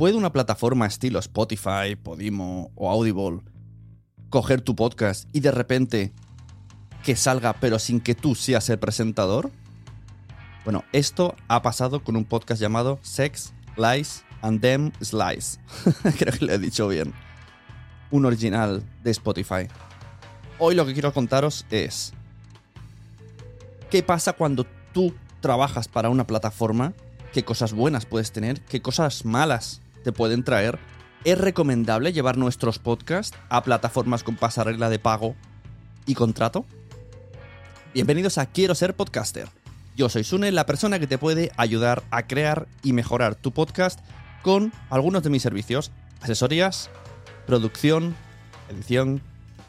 ¿Puede 0.00 0.16
una 0.16 0.32
plataforma 0.32 0.86
estilo 0.86 1.18
Spotify, 1.18 1.94
Podimo 2.02 2.70
o 2.74 2.90
Audible 2.90 3.42
coger 4.30 4.62
tu 4.62 4.74
podcast 4.74 5.28
y 5.30 5.40
de 5.40 5.50
repente 5.50 6.14
que 7.04 7.16
salga 7.16 7.52
pero 7.60 7.78
sin 7.78 8.00
que 8.00 8.14
tú 8.14 8.34
seas 8.34 8.70
el 8.70 8.78
presentador? 8.78 9.50
Bueno, 10.64 10.84
esto 10.92 11.36
ha 11.48 11.60
pasado 11.60 12.02
con 12.02 12.16
un 12.16 12.24
podcast 12.24 12.62
llamado 12.62 12.98
Sex, 13.02 13.52
Lies 13.76 14.24
and 14.40 14.62
Them 14.62 14.90
Slice. 15.02 15.60
Creo 16.18 16.32
que 16.32 16.46
lo 16.46 16.52
he 16.54 16.58
dicho 16.58 16.88
bien. 16.88 17.12
Un 18.10 18.24
original 18.24 18.82
de 19.04 19.10
Spotify. 19.10 19.68
Hoy 20.58 20.76
lo 20.76 20.86
que 20.86 20.94
quiero 20.94 21.12
contaros 21.12 21.66
es 21.70 22.14
qué 23.90 24.02
pasa 24.02 24.32
cuando 24.32 24.64
tú 24.94 25.12
trabajas 25.40 25.88
para 25.88 26.08
una 26.08 26.26
plataforma, 26.26 26.94
qué 27.34 27.44
cosas 27.44 27.74
buenas 27.74 28.06
puedes 28.06 28.32
tener, 28.32 28.62
qué 28.62 28.80
cosas 28.80 29.26
malas 29.26 29.82
te 30.02 30.12
pueden 30.12 30.44
traer. 30.44 30.78
¿Es 31.24 31.38
recomendable 31.38 32.12
llevar 32.12 32.38
nuestros 32.38 32.78
podcasts 32.78 33.36
a 33.48 33.62
plataformas 33.62 34.24
con 34.24 34.36
pasarela 34.36 34.88
de 34.88 34.98
pago 34.98 35.34
y 36.06 36.14
contrato? 36.14 36.64
Bienvenidos 37.92 38.38
a 38.38 38.46
Quiero 38.46 38.74
ser 38.74 38.94
podcaster. 38.94 39.48
Yo 39.96 40.08
soy 40.08 40.24
Sune, 40.24 40.52
la 40.52 40.64
persona 40.64 40.98
que 40.98 41.06
te 41.06 41.18
puede 41.18 41.52
ayudar 41.56 42.02
a 42.10 42.26
crear 42.26 42.66
y 42.82 42.92
mejorar 42.92 43.34
tu 43.34 43.52
podcast 43.52 44.00
con 44.42 44.72
algunos 44.88 45.22
de 45.22 45.30
mis 45.30 45.42
servicios, 45.42 45.90
asesorías, 46.22 46.88
producción, 47.46 48.14
edición, 48.70 49.20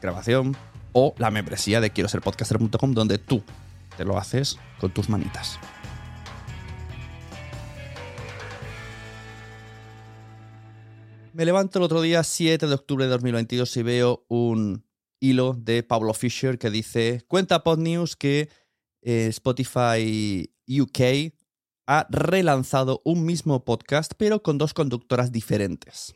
grabación 0.02 0.56
o 0.94 1.14
la 1.18 1.32
membresía 1.32 1.82
de 1.82 1.90
quiero 1.90 2.08
ser 2.08 2.22
podcaster.com 2.22 2.94
donde 2.94 3.18
tú 3.18 3.44
te 3.98 4.06
lo 4.06 4.18
haces 4.18 4.58
con 4.80 4.92
tus 4.92 5.10
manitas. 5.10 5.60
Me 11.42 11.46
levanto 11.46 11.80
el 11.80 11.86
otro 11.86 12.04
día, 12.04 12.24
7 12.24 12.68
de 12.68 12.74
octubre 12.76 13.06
de 13.06 13.10
2022, 13.10 13.76
y 13.78 13.82
veo 13.82 14.26
un 14.28 14.86
hilo 15.20 15.56
de 15.58 15.82
Pablo 15.82 16.14
Fisher 16.14 16.60
que 16.60 16.70
dice: 16.70 17.24
Cuenta 17.28 17.64
PodNews 17.64 18.16
que 18.16 18.48
eh, 19.02 19.26
Spotify 19.30 20.54
UK 20.68 21.34
ha 21.88 22.06
relanzado 22.12 23.02
un 23.06 23.26
mismo 23.26 23.66
podcast, 23.66 24.12
pero 24.18 24.44
con 24.44 24.60
dos 24.60 24.76
conductoras 24.76 25.32
diferentes. 25.32 26.14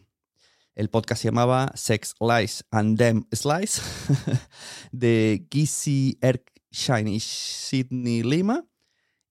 El 0.76 0.92
podcast 0.92 1.24
se 1.24 1.30
llamaba 1.30 1.72
Sex, 1.74 2.14
Lies 2.20 2.64
and 2.70 3.00
Them 3.00 3.26
Slice, 3.32 3.82
de 4.92 5.48
Gizzy 5.50 6.20
Erkshine 6.22 7.08
y 7.08 7.20
Sidney 7.20 8.22
Lima. 8.22 8.64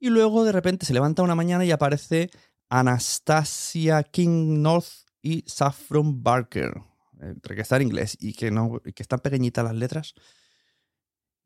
Y 0.00 0.08
luego 0.08 0.42
de 0.42 0.50
repente 0.50 0.86
se 0.86 0.92
levanta 0.92 1.22
una 1.22 1.36
mañana 1.36 1.64
y 1.64 1.70
aparece 1.70 2.30
Anastasia 2.68 4.02
King 4.02 4.60
North 4.60 5.03
y 5.24 5.42
Saffron 5.46 6.22
Barker. 6.22 6.82
Entre 7.20 7.56
que 7.56 7.62
está 7.62 7.76
en 7.76 7.82
inglés 7.82 8.16
y 8.20 8.34
que, 8.34 8.50
no, 8.50 8.80
que 8.82 9.02
están 9.02 9.20
pequeñitas 9.20 9.64
las 9.64 9.74
letras. 9.74 10.14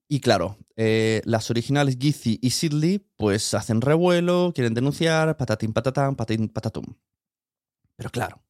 Y 0.08 0.20
claro, 0.20 0.58
eh, 0.76 1.22
las 1.24 1.50
originales 1.50 1.96
Gizzy 1.98 2.38
y 2.42 2.50
Sidley 2.50 2.98
pues 3.16 3.54
hacen 3.54 3.80
revuelo, 3.80 4.52
quieren 4.54 4.74
denunciar, 4.74 5.36
patatín 5.36 5.72
patatán, 5.72 6.16
patatín 6.16 6.48
patatum. 6.48 6.96
Pero 7.94 8.10
claro, 8.10 8.42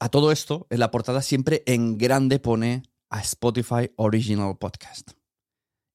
a 0.00 0.08
todo 0.08 0.32
esto, 0.32 0.66
en 0.70 0.80
la 0.80 0.90
portada 0.90 1.22
siempre 1.22 1.62
en 1.66 1.96
grande 1.96 2.40
pone 2.40 2.82
a 3.10 3.20
Spotify 3.20 3.92
Original 3.96 4.58
Podcast. 4.58 5.12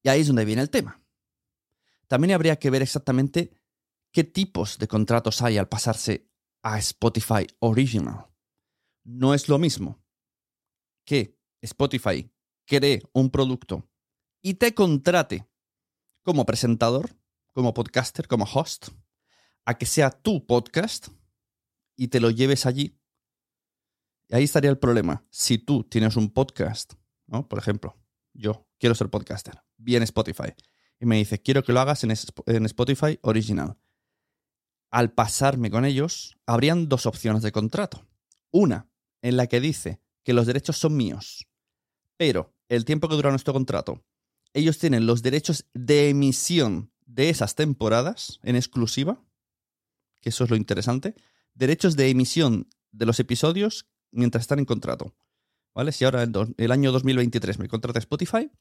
Y 0.03 0.09
ahí 0.09 0.21
es 0.21 0.27
donde 0.27 0.45
viene 0.45 0.61
el 0.61 0.69
tema. 0.69 1.01
También 2.07 2.33
habría 2.33 2.57
que 2.57 2.69
ver 2.69 2.83
exactamente 2.83 3.51
qué 4.11 4.23
tipos 4.23 4.77
de 4.77 4.87
contratos 4.87 5.41
hay 5.41 5.57
al 5.57 5.67
pasarse 5.67 6.30
a 6.61 6.77
Spotify 6.79 7.47
Original. 7.59 8.27
No 9.03 9.33
es 9.33 9.49
lo 9.49 9.57
mismo 9.57 10.03
que 11.05 11.37
Spotify 11.61 12.31
cree 12.65 13.01
un 13.13 13.29
producto 13.29 13.89
y 14.41 14.55
te 14.55 14.73
contrate 14.73 15.47
como 16.23 16.45
presentador, 16.45 17.15
como 17.53 17.73
podcaster, 17.73 18.27
como 18.27 18.45
host, 18.45 18.89
a 19.65 19.77
que 19.77 19.85
sea 19.85 20.09
tu 20.09 20.45
podcast 20.45 21.09
y 21.95 22.07
te 22.07 22.19
lo 22.19 22.29
lleves 22.29 22.65
allí. 22.65 22.97
Y 24.27 24.35
ahí 24.35 24.43
estaría 24.43 24.69
el 24.69 24.77
problema. 24.77 25.25
Si 25.29 25.57
tú 25.57 25.83
tienes 25.83 26.15
un 26.15 26.31
podcast, 26.31 26.93
¿no? 27.27 27.47
Por 27.47 27.59
ejemplo, 27.59 27.97
yo 28.33 28.67
quiero 28.79 28.95
ser 28.95 29.09
podcaster, 29.09 29.61
bien 29.77 30.03
Spotify, 30.03 30.53
y 30.99 31.05
me 31.05 31.17
dice, 31.17 31.41
quiero 31.41 31.63
que 31.63 31.73
lo 31.73 31.79
hagas 31.79 32.03
en, 32.03 32.11
en 32.11 32.65
Spotify 32.65 33.19
original. 33.21 33.77
Al 34.91 35.13
pasarme 35.13 35.71
con 35.71 35.85
ellos, 35.85 36.37
habrían 36.45 36.89
dos 36.89 37.05
opciones 37.05 37.41
de 37.41 37.51
contrato. 37.51 38.05
Una, 38.51 38.89
en 39.21 39.37
la 39.37 39.47
que 39.47 39.61
dice 39.61 40.01
que 40.23 40.33
los 40.33 40.45
derechos 40.45 40.77
son 40.77 40.95
míos, 40.95 41.47
pero 42.17 42.53
el 42.69 42.85
tiempo 42.85 43.07
que 43.07 43.15
dura 43.15 43.31
nuestro 43.31 43.53
contrato 43.53 44.03
ellos 44.53 44.77
tienen 44.77 45.05
los 45.05 45.21
derechos 45.21 45.65
de 45.73 46.09
emisión 46.09 46.91
de 47.05 47.29
esas 47.29 47.55
temporadas 47.55 48.39
en 48.43 48.55
exclusiva, 48.55 49.23
que 50.21 50.29
eso 50.29 50.43
es 50.43 50.49
lo 50.49 50.55
interesante, 50.55 51.15
derechos 51.53 51.95
de 51.95 52.09
emisión 52.09 52.69
de 52.91 53.05
los 53.05 53.19
episodios 53.19 53.87
mientras 54.11 54.41
están 54.41 54.59
en 54.59 54.65
contrato. 54.65 55.13
¿Vale? 55.73 55.93
Si 55.93 56.03
ahora 56.03 56.23
el, 56.23 56.33
el 56.57 56.71
año 56.71 56.91
2023 56.91 57.59
me 57.59 57.69
contrata 57.69 57.99
Spotify, 57.99 58.51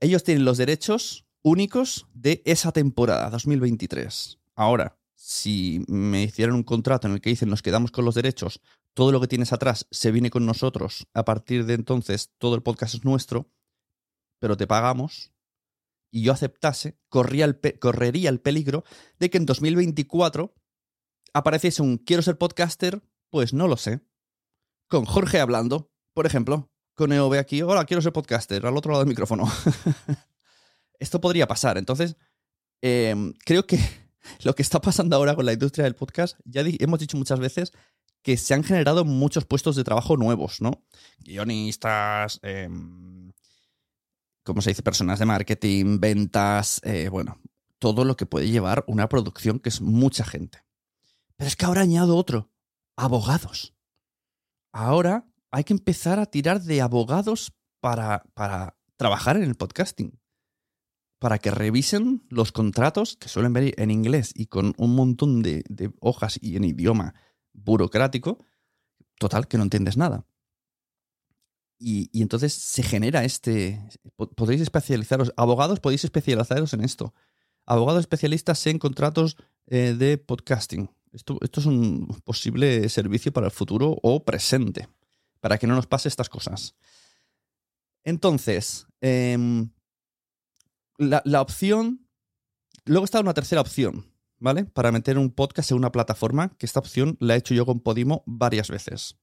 ellos 0.00 0.22
tienen 0.22 0.44
los 0.44 0.56
derechos 0.56 1.26
únicos 1.42 2.06
de 2.14 2.42
esa 2.44 2.70
temporada 2.70 3.28
2023. 3.30 4.38
Ahora, 4.54 4.98
si 5.16 5.84
me 5.88 6.22
hicieran 6.22 6.54
un 6.54 6.62
contrato 6.62 7.08
en 7.08 7.14
el 7.14 7.20
que 7.20 7.30
dicen 7.30 7.48
nos 7.48 7.62
quedamos 7.62 7.90
con 7.90 8.04
los 8.04 8.14
derechos, 8.14 8.60
todo 8.94 9.10
lo 9.10 9.20
que 9.20 9.26
tienes 9.26 9.52
atrás 9.52 9.86
se 9.90 10.12
viene 10.12 10.30
con 10.30 10.46
nosotros, 10.46 11.06
a 11.14 11.24
partir 11.24 11.66
de 11.66 11.74
entonces 11.74 12.32
todo 12.38 12.54
el 12.54 12.62
podcast 12.62 12.94
es 12.94 13.04
nuestro, 13.04 13.50
pero 14.38 14.56
te 14.56 14.66
pagamos, 14.66 15.32
y 16.10 16.22
yo 16.22 16.32
aceptase, 16.32 16.98
corría 17.08 17.44
el 17.44 17.58
correría 17.80 18.30
el 18.30 18.40
peligro 18.40 18.84
de 19.18 19.30
que 19.30 19.38
en 19.38 19.46
2024 19.46 20.54
apareciese 21.32 21.82
un 21.82 21.98
quiero 21.98 22.22
ser 22.22 22.38
podcaster, 22.38 23.02
pues 23.30 23.52
no 23.52 23.68
lo 23.68 23.76
sé. 23.76 24.00
Con 24.88 25.04
Jorge 25.04 25.40
hablando, 25.40 25.90
por 26.14 26.26
ejemplo, 26.26 26.70
con 26.94 27.12
EOB 27.12 27.34
aquí, 27.34 27.60
hola, 27.62 27.84
quiero 27.84 28.00
ser 28.00 28.12
podcaster, 28.12 28.64
al 28.64 28.76
otro 28.76 28.92
lado 28.92 29.04
del 29.04 29.08
micrófono. 29.08 29.44
Esto 30.98 31.20
podría 31.20 31.46
pasar. 31.46 31.76
Entonces, 31.76 32.16
eh, 32.80 33.14
creo 33.44 33.66
que 33.66 34.05
lo 34.42 34.54
que 34.54 34.62
está 34.62 34.80
pasando 34.80 35.16
ahora 35.16 35.34
con 35.34 35.46
la 35.46 35.52
industria 35.52 35.84
del 35.84 35.94
podcast, 35.94 36.38
ya 36.44 36.62
hemos 36.64 36.98
dicho 36.98 37.16
muchas 37.16 37.38
veces 37.38 37.72
que 38.22 38.36
se 38.36 38.54
han 38.54 38.64
generado 38.64 39.04
muchos 39.04 39.44
puestos 39.44 39.76
de 39.76 39.84
trabajo 39.84 40.16
nuevos, 40.16 40.60
¿no? 40.60 40.82
Guionistas, 41.20 42.40
eh, 42.42 42.68
¿cómo 44.42 44.62
se 44.62 44.70
dice? 44.70 44.82
Personas 44.82 45.20
de 45.20 45.26
marketing, 45.26 46.00
ventas, 46.00 46.80
eh, 46.82 47.08
bueno, 47.08 47.40
todo 47.78 48.04
lo 48.04 48.16
que 48.16 48.26
puede 48.26 48.48
llevar 48.48 48.84
una 48.88 49.08
producción 49.08 49.60
que 49.60 49.68
es 49.68 49.80
mucha 49.80 50.24
gente. 50.24 50.64
Pero 51.36 51.46
es 51.48 51.56
que 51.56 51.66
ahora 51.66 51.82
añado 51.82 52.16
otro, 52.16 52.50
abogados. 52.96 53.74
Ahora 54.72 55.28
hay 55.50 55.64
que 55.64 55.74
empezar 55.74 56.18
a 56.18 56.26
tirar 56.26 56.62
de 56.62 56.80
abogados 56.80 57.52
para, 57.80 58.24
para 58.34 58.76
trabajar 58.96 59.36
en 59.36 59.44
el 59.44 59.54
podcasting. 59.54 60.18
Para 61.18 61.38
que 61.38 61.50
revisen 61.50 62.24
los 62.28 62.52
contratos 62.52 63.16
que 63.16 63.28
suelen 63.28 63.52
ver 63.52 63.74
en 63.80 63.90
inglés 63.90 64.32
y 64.34 64.46
con 64.46 64.74
un 64.76 64.94
montón 64.94 65.42
de, 65.42 65.64
hojas 66.00 66.38
y 66.40 66.56
en 66.56 66.64
idioma 66.64 67.14
burocrático, 67.52 68.38
total, 69.18 69.48
que 69.48 69.56
no 69.56 69.64
entiendes 69.64 69.96
nada. 69.96 70.26
Y, 71.78 72.10
entonces 72.20 72.52
se 72.52 72.82
genera 72.82 73.24
este. 73.24 73.86
Podéis 74.16 74.62
especializaros. 74.62 75.32
Abogados, 75.36 75.80
podéis 75.80 76.04
especializaros 76.04 76.72
en 76.72 76.82
esto. 76.82 77.14
Abogados 77.66 78.00
especialistas 78.00 78.66
en 78.66 78.78
contratos 78.78 79.36
eh, 79.66 79.94
de 79.96 80.16
podcasting. 80.16 80.90
Esto, 81.12 81.38
esto, 81.42 81.60
es 81.60 81.66
un 81.66 82.06
posible 82.24 82.88
servicio 82.88 83.32
para 83.32 83.46
el 83.46 83.52
futuro 83.52 83.98
o 84.02 84.24
presente. 84.24 84.88
Para 85.40 85.58
que 85.58 85.66
no 85.66 85.74
nos 85.74 85.86
pase 85.86 86.08
estas 86.08 86.28
cosas. 86.28 86.74
Entonces, 88.04 88.86
eh, 89.02 89.66
la, 90.98 91.22
la, 91.24 91.40
opción. 91.40 92.08
Luego 92.84 93.04
está 93.04 93.20
una 93.20 93.34
tercera 93.34 93.60
opción, 93.60 94.12
¿vale? 94.38 94.64
Para 94.64 94.92
meter 94.92 95.18
un 95.18 95.30
podcast 95.30 95.70
en 95.70 95.78
una 95.78 95.92
plataforma, 95.92 96.56
que 96.56 96.66
esta 96.66 96.80
opción 96.80 97.16
la 97.20 97.34
he 97.34 97.38
hecho 97.38 97.54
yo 97.54 97.66
con 97.66 97.80
Podimo 97.80 98.22
varias 98.26 98.70
veces. 98.70 99.18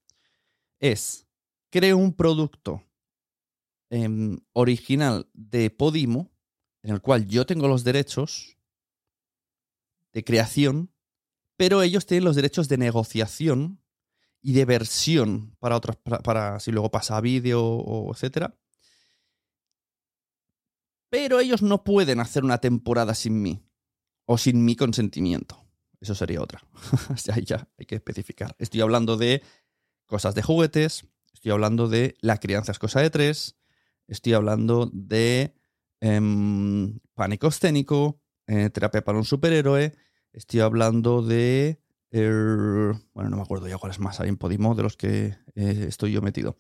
Es 0.79 1.27
creo 1.73 1.97
un 1.97 2.13
producto 2.13 2.83
eh, 3.89 4.07
original 4.53 5.27
de 5.33 5.71
Podimo, 5.71 6.31
en 6.83 6.93
el 6.93 7.01
cual 7.01 7.25
yo 7.25 7.47
tengo 7.47 7.67
los 7.67 7.83
derechos 7.83 8.57
de 10.11 10.23
creación, 10.23 10.93
pero 11.57 11.81
ellos 11.81 12.05
tienen 12.05 12.25
los 12.25 12.35
derechos 12.35 12.67
de 12.67 12.77
negociación 12.77 13.81
y 14.39 14.53
de 14.53 14.65
versión 14.65 15.55
para 15.59 15.75
otras, 15.75 15.95
para, 15.97 16.19
para 16.19 16.59
si 16.59 16.71
luego 16.71 16.91
pasa 16.91 17.17
a 17.17 17.21
vídeo 17.21 17.63
o 17.63 18.13
etcétera. 18.13 18.55
Pero 21.13 21.39
ellos 21.39 21.61
no 21.61 21.83
pueden 21.83 22.19
hacer 22.19 22.43
una 22.43 22.57
temporada 22.57 23.13
sin 23.13 23.39
mí 23.39 23.63
o 24.25 24.39
sin 24.39 24.65
mi 24.65 24.75
consentimiento. 24.75 25.63
Eso 26.01 26.15
sería 26.15 26.41
otra. 26.41 26.65
ya, 27.23 27.37
ya 27.37 27.69
hay 27.77 27.85
que 27.85 27.93
especificar. 27.93 28.55
Estoy 28.57 28.81
hablando 28.81 29.15
de 29.15 29.43
cosas 30.07 30.33
de 30.33 30.41
juguetes, 30.41 31.05
Estoy 31.31 31.51
hablando 31.51 31.87
de 31.87 32.15
La 32.19 32.39
crianza 32.39 32.71
es 32.71 32.79
cosa 32.79 32.99
de 32.99 33.11
tres. 33.11 33.57
Estoy 34.07 34.33
hablando 34.33 34.89
de 34.91 35.53
eh, 36.01 36.21
Pánico 37.13 37.47
escénico, 37.47 38.19
eh, 38.47 38.71
Terapia 38.71 39.03
para 39.03 39.19
un 39.19 39.25
superhéroe. 39.25 39.93
Estoy 40.31 40.61
hablando 40.61 41.21
de... 41.21 41.79
Bueno, 42.09 43.29
no 43.29 43.35
me 43.35 43.41
acuerdo 43.43 43.67
ya 43.67 43.77
cuáles 43.77 43.99
más 43.99 44.19
hay 44.19 44.29
en 44.29 44.37
Podimo 44.37 44.73
de 44.73 44.81
los 44.81 44.97
que 44.97 45.35
eh, 45.53 45.85
estoy 45.87 46.11
yo 46.11 46.23
metido. 46.23 46.57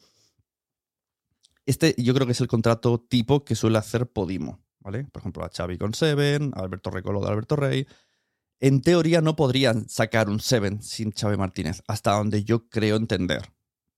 Este 1.65 1.95
yo 1.97 2.13
creo 2.13 2.25
que 2.25 2.33
es 2.33 2.41
el 2.41 2.47
contrato 2.47 2.99
tipo 2.99 3.45
que 3.45 3.55
suele 3.55 3.77
hacer 3.77 4.07
Podimo, 4.07 4.63
¿vale? 4.79 5.05
Por 5.05 5.21
ejemplo, 5.21 5.43
a 5.43 5.49
Xavi 5.49 5.77
con 5.77 5.93
Seven, 5.93 6.51
a 6.55 6.61
Alberto 6.61 6.91
Recolo 6.91 7.21
de 7.21 7.27
Alberto 7.27 7.55
Rey. 7.55 7.87
En 8.59 8.81
teoría 8.81 9.21
no 9.21 9.35
podrían 9.35 9.89
sacar 9.89 10.29
un 10.29 10.39
Seven 10.39 10.81
sin 10.81 11.11
Xavi 11.11 11.37
Martínez, 11.37 11.81
hasta 11.87 12.11
donde 12.11 12.43
yo 12.43 12.69
creo 12.69 12.95
entender 12.95 13.53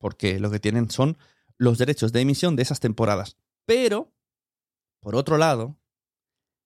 porque 0.05 0.39
lo 0.39 0.51
que 0.51 0.59
tienen 0.59 0.91
son 0.91 1.17
los 1.57 1.79
derechos 1.79 2.11
de 2.11 2.21
emisión 2.21 2.55
de 2.55 2.61
esas 2.61 2.79
temporadas. 2.79 3.37
Pero, 3.65 4.13
por 4.99 5.15
otro 5.15 5.37
lado, 5.39 5.79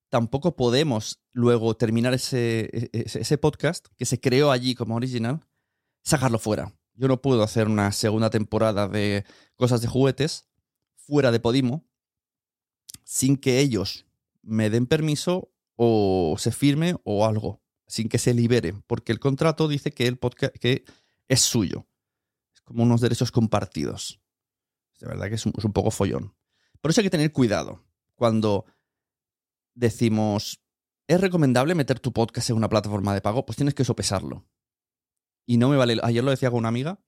tampoco 0.10 0.56
podemos 0.58 1.22
luego 1.32 1.76
terminar 1.78 2.14
ese, 2.14 2.70
e, 2.74 2.90
e, 2.92 3.02
ese, 3.06 3.22
ese, 3.22 3.38
podcast 3.38 3.88
que 3.96 4.06
se 4.06 4.20
creó 4.20 4.52
allí 4.52 4.76
como 4.76 4.96
original, 4.96 5.46
sacarlo 6.04 6.40
fuera. 6.40 6.74
Yo 6.96 7.08
no 7.08 7.22
puedo 7.22 7.44
hacer 7.44 7.68
una 7.68 7.94
segunda 7.94 8.30
temporada 8.30 8.90
de 8.90 9.24
cosas 9.56 9.82
de 9.82 9.88
juguetes 9.88 10.49
fuera 11.10 11.32
de 11.32 11.40
Podimo 11.40 11.88
sin 13.04 13.36
que 13.36 13.60
ellos 13.60 14.06
me 14.44 14.70
den 14.70 14.86
permiso 14.86 15.52
o 15.76 16.36
se 16.38 16.52
firme 16.52 16.96
o 17.04 17.26
algo, 17.26 17.64
sin 17.88 18.10
que 18.10 18.20
se 18.20 18.36
libere, 18.36 18.74
porque 18.86 19.12
el 19.12 19.20
contrato 19.20 19.68
dice 19.68 19.92
que 19.92 20.06
el 20.06 20.20
podcast 20.20 20.56
que 20.56 20.86
es 21.28 21.42
suyo 21.42 21.88
como 22.64 22.84
unos 22.84 23.02
derechos 23.02 23.32
compartidos. 23.32 24.22
De 25.00 25.08
verdad 25.08 25.30
que 25.30 25.36
es 25.36 25.46
un, 25.48 25.54
es 25.58 25.66
un 25.66 25.74
poco 25.74 25.90
follón. 25.90 26.36
Por 26.82 26.92
eso 26.92 27.02
hay 27.02 27.06
que 27.06 27.10
tener 27.10 27.32
cuidado 27.32 27.84
cuando 28.14 28.66
decimos, 29.74 30.62
¿es 31.08 31.20
recomendable 31.20 31.74
meter 31.74 32.00
tu 32.00 32.14
podcast 32.14 32.52
en 32.52 32.58
una 32.58 32.70
plataforma 32.70 33.16
de 33.16 33.22
pago? 33.22 33.46
Pues 33.48 33.56
tienes 33.56 33.74
que 33.74 33.86
sopesarlo. 33.86 34.46
Y 35.48 35.58
no 35.58 35.70
me 35.70 35.78
vale. 35.78 35.98
Ayer 36.04 36.24
lo 36.24 36.30
decía 36.30 36.52
con 36.52 36.60
una 36.60 36.70
amiga 36.70 37.00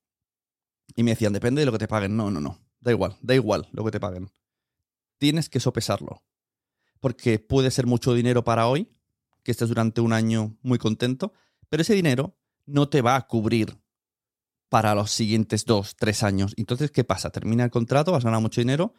y 0.96 1.04
me 1.04 1.12
decían, 1.12 1.34
depende 1.34 1.60
de 1.60 1.68
lo 1.68 1.72
que 1.72 1.78
te 1.78 1.88
paguen. 1.88 2.18
No, 2.18 2.32
no, 2.32 2.40
no. 2.40 2.71
Da 2.82 2.92
igual, 2.92 3.18
da 3.22 3.36
igual 3.36 3.70
lo 3.72 3.86
que 3.86 3.92
te 3.92 4.00
paguen. 4.00 4.32
Tienes 5.18 5.50
que 5.50 5.60
sopesarlo. 5.60 6.24
Porque 7.00 7.40
puede 7.40 7.72
ser 7.72 7.88
mucho 7.88 8.14
dinero 8.14 8.44
para 8.44 8.68
hoy, 8.68 8.90
que 9.44 9.52
estés 9.52 9.70
durante 9.70 10.02
un 10.02 10.14
año 10.14 10.58
muy 10.62 10.78
contento, 10.78 11.34
pero 11.70 11.82
ese 11.82 11.94
dinero 11.94 12.36
no 12.66 12.90
te 12.90 13.02
va 13.02 13.16
a 13.16 13.28
cubrir 13.28 13.78
para 14.70 14.96
los 14.96 15.12
siguientes 15.12 15.66
dos, 15.66 15.96
tres 15.96 16.24
años. 16.24 16.54
Entonces, 16.58 16.92
¿qué 16.92 17.04
pasa? 17.04 17.30
Termina 17.30 17.64
el 17.64 17.72
contrato, 17.72 18.12
vas 18.12 18.24
a 18.24 18.28
ganar 18.28 18.42
mucho 18.42 18.62
dinero 18.62 18.94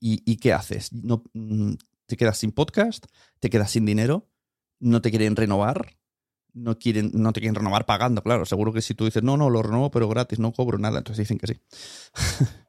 y, 0.00 0.22
y 0.30 0.36
¿qué 0.36 0.52
haces? 0.52 0.92
No, 0.92 1.22
mm, 1.32 1.74
te 2.06 2.16
quedas 2.16 2.38
sin 2.38 2.52
podcast, 2.52 3.06
te 3.40 3.50
quedas 3.50 3.70
sin 3.70 3.86
dinero, 3.86 4.28
no 4.80 5.00
te 5.00 5.10
quieren 5.10 5.36
renovar, 5.36 5.96
no, 6.52 6.78
quieren, 6.78 7.10
no 7.14 7.32
te 7.32 7.40
quieren 7.40 7.54
renovar 7.54 7.86
pagando, 7.86 8.22
claro. 8.22 8.44
Seguro 8.44 8.72
que 8.72 8.82
si 8.82 8.94
tú 8.94 9.04
dices, 9.04 9.22
no, 9.22 9.36
no, 9.36 9.50
lo 9.50 9.62
renovo, 9.62 9.90
pero 9.90 10.08
gratis, 10.08 10.38
no 10.38 10.52
cobro 10.52 10.78
nada, 10.78 10.98
entonces 10.98 11.26
dicen 11.26 11.38
que 11.38 11.46
sí. 11.46 11.60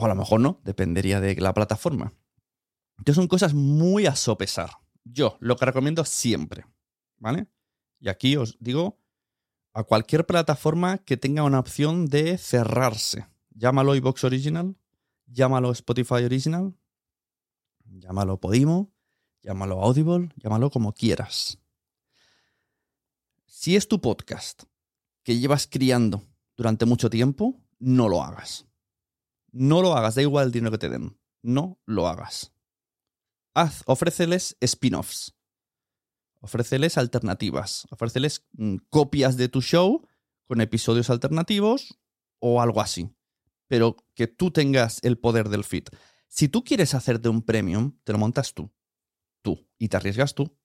o 0.00 0.04
a 0.04 0.08
lo 0.08 0.14
mejor 0.14 0.38
no, 0.38 0.60
dependería 0.62 1.20
de 1.20 1.34
la 1.34 1.52
plataforma. 1.52 2.14
Entonces 2.98 3.16
son 3.16 3.26
cosas 3.26 3.52
muy 3.52 4.06
a 4.06 4.14
sopesar. 4.14 4.70
Yo 5.02 5.36
lo 5.40 5.56
que 5.56 5.66
recomiendo 5.66 6.04
siempre, 6.04 6.66
¿vale? 7.16 7.48
Y 7.98 8.08
aquí 8.08 8.36
os 8.36 8.56
digo 8.60 9.00
a 9.72 9.82
cualquier 9.82 10.24
plataforma 10.24 10.98
que 10.98 11.16
tenga 11.16 11.42
una 11.42 11.58
opción 11.58 12.06
de 12.06 12.38
cerrarse. 12.38 13.26
Llámalo 13.50 13.96
iBox 13.96 14.22
Original, 14.22 14.76
llámalo 15.26 15.72
Spotify 15.72 16.22
Original, 16.22 16.76
llámalo 17.84 18.38
Podimo, 18.38 18.92
llámalo 19.42 19.82
Audible, 19.82 20.28
llámalo 20.36 20.70
como 20.70 20.92
quieras. 20.94 21.58
Si 23.46 23.74
es 23.74 23.88
tu 23.88 24.00
podcast 24.00 24.62
que 25.24 25.40
llevas 25.40 25.66
criando 25.66 26.22
durante 26.56 26.86
mucho 26.86 27.10
tiempo, 27.10 27.60
no 27.80 28.08
lo 28.08 28.22
hagas. 28.22 28.67
No 29.50 29.82
lo 29.82 29.96
hagas, 29.96 30.14
da 30.14 30.22
igual 30.22 30.46
el 30.46 30.52
dinero 30.52 30.72
que 30.72 30.78
te 30.78 30.88
den. 30.88 31.18
No 31.42 31.80
lo 31.86 32.06
hagas. 32.06 32.52
Haz, 33.54 33.82
ofréceles 33.86 34.56
spin-offs 34.60 35.38
ofréceles 36.40 36.98
alternativas, 36.98 37.86
ofréceles 37.90 38.46
mm, 38.52 38.76
copias 38.90 39.36
de 39.36 39.48
tu 39.48 39.62
show 39.62 40.06
con 40.46 40.60
episodios 40.60 41.10
alternativos 41.10 41.98
o 42.38 42.62
algo 42.62 42.80
así. 42.80 43.10
Pero 43.66 43.96
que 44.14 44.26
tú 44.26 44.50
tengas 44.50 44.98
el 45.02 45.18
poder 45.18 45.48
del 45.48 45.64
feed. 45.64 45.84
Si 46.28 46.48
tú 46.48 46.64
quieres 46.64 46.94
hacerte 46.94 47.28
un 47.28 47.42
premium, 47.42 47.98
te 48.04 48.12
lo 48.12 48.18
montas 48.18 48.54
tú. 48.54 48.70
Tú. 49.42 49.66
Y 49.78 49.88
te 49.88 49.96
arriesgas 49.96 50.34
tú. 50.34 50.56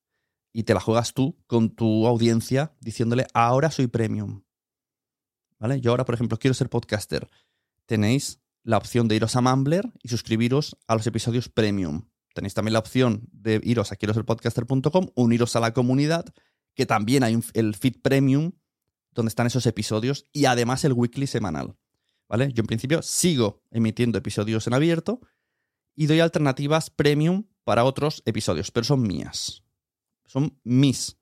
Y 0.53 0.63
te 0.63 0.73
la 0.73 0.79
juegas 0.79 1.13
tú 1.13 1.37
con 1.47 1.75
tu 1.75 2.07
audiencia 2.07 2.75
diciéndole, 2.79 3.27
ahora 3.33 3.71
soy 3.71 3.87
premium. 3.87 4.43
¿Vale? 5.57 5.81
Yo 5.81 5.91
ahora, 5.91 6.05
por 6.05 6.15
ejemplo, 6.15 6.37
quiero 6.37 6.53
ser 6.53 6.69
podcaster. 6.69 7.29
Tenéis 7.85 8.41
la 8.63 8.77
opción 8.77 9.07
de 9.07 9.15
iros 9.15 9.35
a 9.35 9.41
Mumbler 9.41 9.91
y 10.01 10.09
suscribiros 10.09 10.77
a 10.87 10.95
los 10.95 11.05
episodios 11.07 11.49
premium. 11.49 12.07
Tenéis 12.33 12.53
también 12.53 12.73
la 12.73 12.79
opción 12.79 13.27
de 13.31 13.61
iros 13.63 13.91
a 13.91 13.95
quiero 13.95 14.13
ser 14.13 14.25
podcaster.com, 14.25 15.07
uniros 15.15 15.55
a 15.55 15.59
la 15.59 15.73
comunidad, 15.73 16.25
que 16.73 16.85
también 16.85 17.23
hay 17.23 17.39
el 17.53 17.75
feed 17.75 18.01
premium 18.01 18.53
donde 19.11 19.29
están 19.29 19.47
esos 19.47 19.65
episodios 19.67 20.27
y 20.31 20.45
además 20.45 20.83
el 20.85 20.93
weekly 20.93 21.27
semanal. 21.27 21.75
¿Vale? 22.27 22.51
Yo 22.53 22.61
en 22.61 22.67
principio 22.67 23.01
sigo 23.01 23.61
emitiendo 23.69 24.17
episodios 24.17 24.65
en 24.65 24.73
abierto 24.73 25.21
y 25.95 26.07
doy 26.07 26.19
alternativas 26.19 26.89
premium 26.89 27.45
para 27.63 27.83
otros 27.83 28.23
episodios, 28.25 28.71
pero 28.71 28.85
son 28.85 29.03
mías. 29.03 29.63
Son 30.25 30.57
mis. 30.63 31.17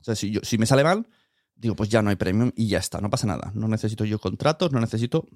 O 0.00 0.04
sea, 0.04 0.16
si, 0.16 0.30
yo, 0.30 0.40
si 0.42 0.58
me 0.58 0.66
sale 0.66 0.82
mal, 0.82 1.08
digo, 1.54 1.76
pues 1.76 1.88
ya 1.88 2.02
no 2.02 2.10
hay 2.10 2.16
premium 2.16 2.50
y 2.56 2.66
ya 2.66 2.78
está, 2.78 3.00
no 3.00 3.10
pasa 3.10 3.28
nada. 3.28 3.52
No 3.54 3.68
necesito 3.68 4.04
yo 4.04 4.18
contratos, 4.18 4.72
no 4.72 4.80
necesito 4.80 5.28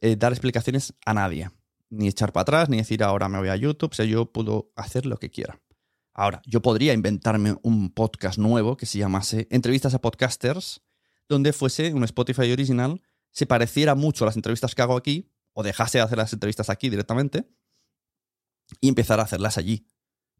eh, 0.00 0.16
dar 0.16 0.32
explicaciones 0.32 0.94
a 1.04 1.14
nadie 1.14 1.50
ni 1.90 2.08
echar 2.08 2.32
para 2.32 2.42
atrás, 2.42 2.68
ni 2.68 2.78
decir 2.78 3.02
ahora 3.02 3.28
me 3.28 3.38
voy 3.38 3.48
a 3.48 3.56
YouTube, 3.56 3.90
o 3.92 3.94
sea, 3.94 4.04
yo 4.04 4.32
puedo 4.32 4.72
hacer 4.76 5.06
lo 5.06 5.18
que 5.18 5.30
quiera. 5.30 5.60
Ahora, 6.12 6.40
yo 6.46 6.62
podría 6.62 6.92
inventarme 6.92 7.56
un 7.62 7.90
podcast 7.90 8.38
nuevo 8.38 8.76
que 8.76 8.86
se 8.86 8.98
llamase 8.98 9.46
Entrevistas 9.50 9.94
a 9.94 10.00
Podcasters, 10.00 10.82
donde 11.28 11.52
fuese 11.52 11.92
un 11.92 12.04
Spotify 12.04 12.50
original, 12.52 13.02
se 13.30 13.46
pareciera 13.46 13.94
mucho 13.94 14.24
a 14.24 14.26
las 14.26 14.36
entrevistas 14.36 14.74
que 14.74 14.82
hago 14.82 14.96
aquí, 14.96 15.30
o 15.52 15.62
dejase 15.62 15.98
de 15.98 16.04
hacer 16.04 16.18
las 16.18 16.32
entrevistas 16.32 16.70
aquí 16.70 16.88
directamente, 16.88 17.48
y 18.80 18.88
empezar 18.88 19.20
a 19.20 19.24
hacerlas 19.24 19.58
allí. 19.58 19.86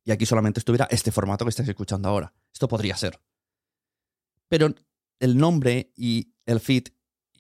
Y 0.04 0.12
aquí 0.12 0.24
solamente 0.24 0.60
estuviera 0.60 0.88
este 0.90 1.12
formato 1.12 1.44
que 1.44 1.50
estáis 1.50 1.68
escuchando 1.68 2.08
ahora. 2.08 2.32
Esto 2.52 2.68
podría 2.68 2.96
ser. 2.96 3.20
Pero 4.48 4.74
el 5.18 5.36
nombre 5.36 5.92
y 5.96 6.32
el 6.46 6.60
feed 6.60 6.88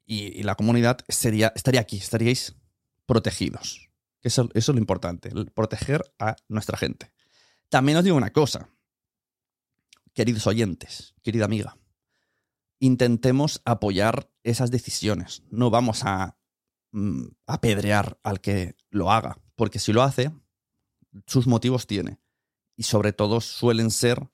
y, 0.06 0.42
la 0.44 0.54
comunidad 0.54 0.98
sería, 1.08 1.52
estaría 1.54 1.80
aquí, 1.80 1.96
estaríais 1.96 2.54
protegidos. 3.04 3.90
Eso, 4.22 4.48
eso 4.54 4.72
es 4.72 4.74
lo 4.74 4.80
importante, 4.80 5.30
proteger 5.54 6.02
a 6.18 6.36
nuestra 6.48 6.78
gente. 6.78 7.10
También 7.68 7.98
os 7.98 8.04
digo 8.04 8.16
una 8.16 8.32
cosa, 8.32 8.70
queridos 10.14 10.46
oyentes, 10.46 11.14
querida 11.22 11.44
amiga, 11.44 11.76
intentemos 12.78 13.60
apoyar 13.64 14.30
esas 14.44 14.70
decisiones. 14.70 15.42
No 15.50 15.70
vamos 15.70 16.04
a 16.04 16.38
mm, 16.92 17.26
apedrear 17.46 18.18
al 18.22 18.40
que 18.40 18.76
lo 18.90 19.10
haga, 19.10 19.40
porque 19.56 19.78
si 19.78 19.92
lo 19.92 20.02
hace, 20.02 20.32
sus 21.26 21.46
motivos 21.46 21.86
tiene. 21.86 22.20
Y 22.76 22.84
sobre 22.84 23.12
todo 23.12 23.40
suelen 23.40 23.90
ser 23.90 24.30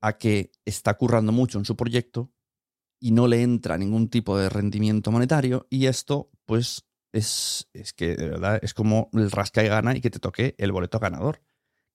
a 0.00 0.18
que 0.18 0.52
está 0.64 0.94
currando 0.98 1.32
mucho 1.32 1.58
en 1.58 1.64
su 1.64 1.76
proyecto 1.76 2.32
y 3.02 3.10
no 3.10 3.26
le 3.26 3.42
entra 3.42 3.76
ningún 3.78 4.08
tipo 4.08 4.38
de 4.38 4.48
rendimiento 4.48 5.10
monetario 5.10 5.66
y 5.68 5.86
esto 5.86 6.30
pues 6.46 6.84
es, 7.12 7.68
es 7.72 7.92
que 7.92 8.14
de 8.14 8.28
verdad 8.28 8.60
es 8.62 8.74
como 8.74 9.10
el 9.12 9.32
rasca 9.32 9.64
y 9.64 9.68
gana 9.68 9.96
y 9.96 10.00
que 10.00 10.08
te 10.08 10.20
toque 10.20 10.54
el 10.56 10.70
boleto 10.70 11.00
ganador 11.00 11.42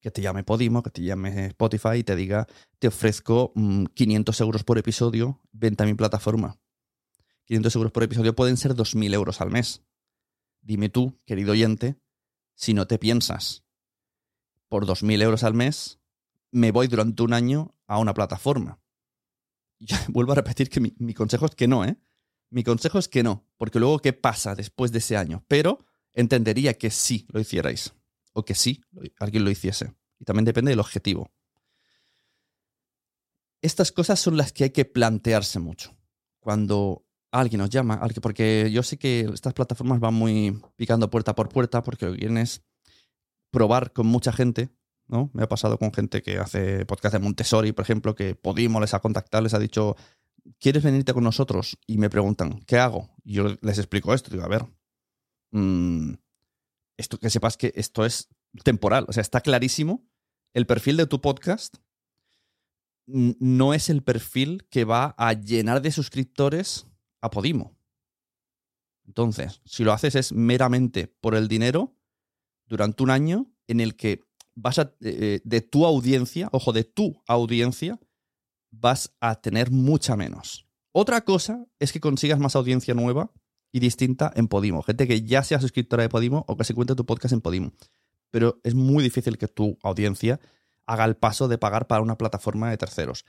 que 0.02 0.12
te 0.12 0.22
llame 0.22 0.44
Podimo, 0.44 0.84
que 0.84 0.90
te 0.90 1.02
llame 1.02 1.48
Spotify 1.48 1.98
y 2.00 2.04
te 2.04 2.16
diga, 2.16 2.46
te 2.80 2.90
ofrezco 2.90 3.54
500 3.54 4.40
mm, 4.40 4.44
euros 4.44 4.64
por 4.64 4.78
episodio, 4.78 5.42
venta 5.52 5.86
a 5.86 5.88
mi 5.88 5.96
plataforma. 5.96 6.60
500 7.46 7.76
euros 7.78 7.92
por 7.92 8.04
episodio 8.04 8.36
pueden 8.36 8.58
ser 8.58 8.76
2.000 8.76 9.14
euros 9.14 9.42
al 9.42 9.50
mes. 9.50 9.82
Dime 10.62 10.90
tú, 10.90 11.20
querido 11.26 11.54
oyente, 11.54 11.98
si 12.54 12.74
no 12.74 12.86
te 12.86 13.00
piensas, 13.00 13.64
por 14.68 14.86
2.000 14.86 15.22
euros 15.24 15.44
al 15.44 15.54
mes, 15.54 16.00
me 16.52 16.72
voy 16.72 16.88
durante 16.88 17.24
un 17.24 17.34
año 17.34 17.74
a 17.88 17.98
una 17.98 18.14
plataforma. 18.14 18.80
Y 19.80 19.88
vuelvo 20.10 20.32
a 20.32 20.36
repetir 20.36 20.70
que 20.70 20.80
mi, 20.80 21.14
consejo 21.14 21.46
es 21.46 21.56
que 21.56 21.68
no, 21.68 21.86
¿eh? 21.86 21.98
Mi 22.50 22.64
consejo 22.64 22.98
es 22.98 23.08
que 23.08 23.24
no, 23.24 23.46
porque 23.58 23.80
luego, 23.80 24.00
¿qué 24.00 24.14
pasa 24.14 24.56
después 24.56 24.92
de 24.92 25.00
ese 25.00 25.18
año? 25.18 25.44
Pero 25.48 25.86
entendería 26.14 26.74
que 26.76 26.90
sí 26.90 27.28
lo 27.30 27.40
hicierais 27.40 27.94
o 28.34 28.46
que 28.46 28.56
sí, 28.56 28.82
alguien 29.20 29.44
lo 29.44 29.52
hiciese. 29.52 29.94
Y 30.20 30.26
también 30.26 30.46
depende 30.46 30.72
del 30.72 30.80
objetivo. 30.80 31.32
Estas 33.62 33.92
cosas 33.92 34.20
son 34.20 34.38
las 34.38 34.54
que 34.54 34.66
hay 34.66 34.70
que 34.70 34.86
plantearse 34.86 35.60
mucho. 35.60 35.96
Cuando 36.40 37.06
alguien 37.32 37.60
nos 37.60 37.70
llama, 37.70 38.00
porque 38.22 38.70
yo 38.72 38.84
sé 38.84 38.98
que 38.98 39.30
estas 39.34 39.54
plataformas 39.54 40.00
van 40.00 40.14
muy 40.14 40.62
picando 40.76 41.10
puerta 41.10 41.36
por 41.36 41.50
puerta 41.50 41.84
porque 41.84 42.06
lo 42.06 42.14
que 42.14 42.20
quieren 42.20 42.38
es 42.38 42.62
probar 43.52 43.92
con 43.94 44.08
mucha 44.08 44.32
gente, 44.32 44.70
¿no? 45.08 45.30
Me 45.34 45.44
ha 45.44 45.48
pasado 45.48 45.78
con 45.78 45.94
gente 45.94 46.22
que 46.22 46.38
hace 46.38 46.86
podcast 46.86 47.14
de 47.14 47.20
Montessori, 47.20 47.72
por 47.72 47.84
ejemplo, 47.84 48.16
que 48.16 48.36
Podimo 48.36 48.80
les 48.80 48.94
ha 48.94 49.00
contactado, 49.00 49.44
les 49.44 49.54
ha 49.54 49.60
dicho, 49.60 49.96
¿quieres 50.60 50.84
venirte 50.84 51.14
con 51.14 51.24
nosotros? 51.24 51.78
Y 51.88 51.98
me 51.98 52.10
preguntan, 52.10 52.60
¿qué 52.68 52.78
hago? 52.78 53.10
Y 53.24 53.34
yo 53.34 53.56
les 53.62 53.78
explico 53.78 54.14
esto, 54.14 54.32
digo, 54.32 54.44
a 54.44 54.50
ver, 54.50 54.66
mmm, 55.52 56.14
esto, 56.98 57.20
que 57.20 57.30
sepas 57.30 57.58
que 57.58 57.74
esto 57.76 58.06
es 58.06 58.30
temporal. 58.64 59.06
O 59.08 59.14
sea, 59.14 59.22
está 59.22 59.42
clarísimo. 59.42 60.08
El 60.54 60.66
perfil 60.66 60.98
de 60.98 61.06
tu 61.06 61.22
podcast 61.22 61.78
no 63.06 63.74
es 63.74 63.90
el 63.90 64.04
perfil 64.04 64.68
que 64.70 64.84
va 64.84 65.16
a 65.18 65.34
llenar 65.34 65.82
de 65.82 65.92
suscriptores 65.92 66.88
a 67.22 67.30
Podimo. 67.30 67.78
Entonces, 69.06 69.62
si 69.64 69.84
lo 69.84 69.94
haces 69.94 70.16
es 70.16 70.34
meramente 70.34 71.08
por 71.08 71.36
el 71.36 71.48
dinero, 71.48 71.96
durante 72.66 73.04
un 73.04 73.10
año 73.10 73.50
en 73.68 73.80
el 73.80 73.96
que 73.96 74.27
vas 74.58 74.80
a, 74.80 74.92
eh, 75.02 75.40
de 75.44 75.62
tu 75.62 75.86
audiencia, 75.86 76.50
ojo, 76.52 76.74
de 76.74 76.84
tu 76.84 77.22
audiencia, 77.28 78.00
vas 78.72 79.16
a 79.22 79.36
tener 79.36 79.70
mucha 79.70 80.16
menos. 80.16 80.68
Otra 80.92 81.22
cosa 81.22 81.66
es 81.80 81.94
que 81.94 82.00
consigas 82.00 82.40
más 82.40 82.56
audiencia 82.56 82.96
nueva 82.96 83.32
y 83.72 83.80
distinta 83.80 84.34
en 84.36 84.48
Podimo. 84.48 84.82
Gente 84.82 85.08
que 85.08 85.22
ya 85.22 85.44
sea 85.44 85.62
suscriptora 85.62 86.02
de 86.02 86.10
Podimo 86.10 86.44
o 86.48 86.58
que 86.58 86.64
se 86.64 86.74
cuente 86.74 86.96
tu 86.96 87.06
podcast 87.06 87.34
en 87.34 87.42
Podimo. 87.42 87.72
Pero 88.32 88.60
es 88.64 88.74
muy 88.74 89.04
difícil 89.04 89.38
que 89.38 89.48
tu 89.48 89.78
audiencia 89.84 90.40
haga 90.88 91.06
el 91.06 91.16
paso 91.16 91.48
de 91.48 91.60
pagar 91.60 91.86
para 91.86 92.02
una 92.02 92.18
plataforma 92.18 92.72
de 92.72 92.78
terceros. 92.78 93.26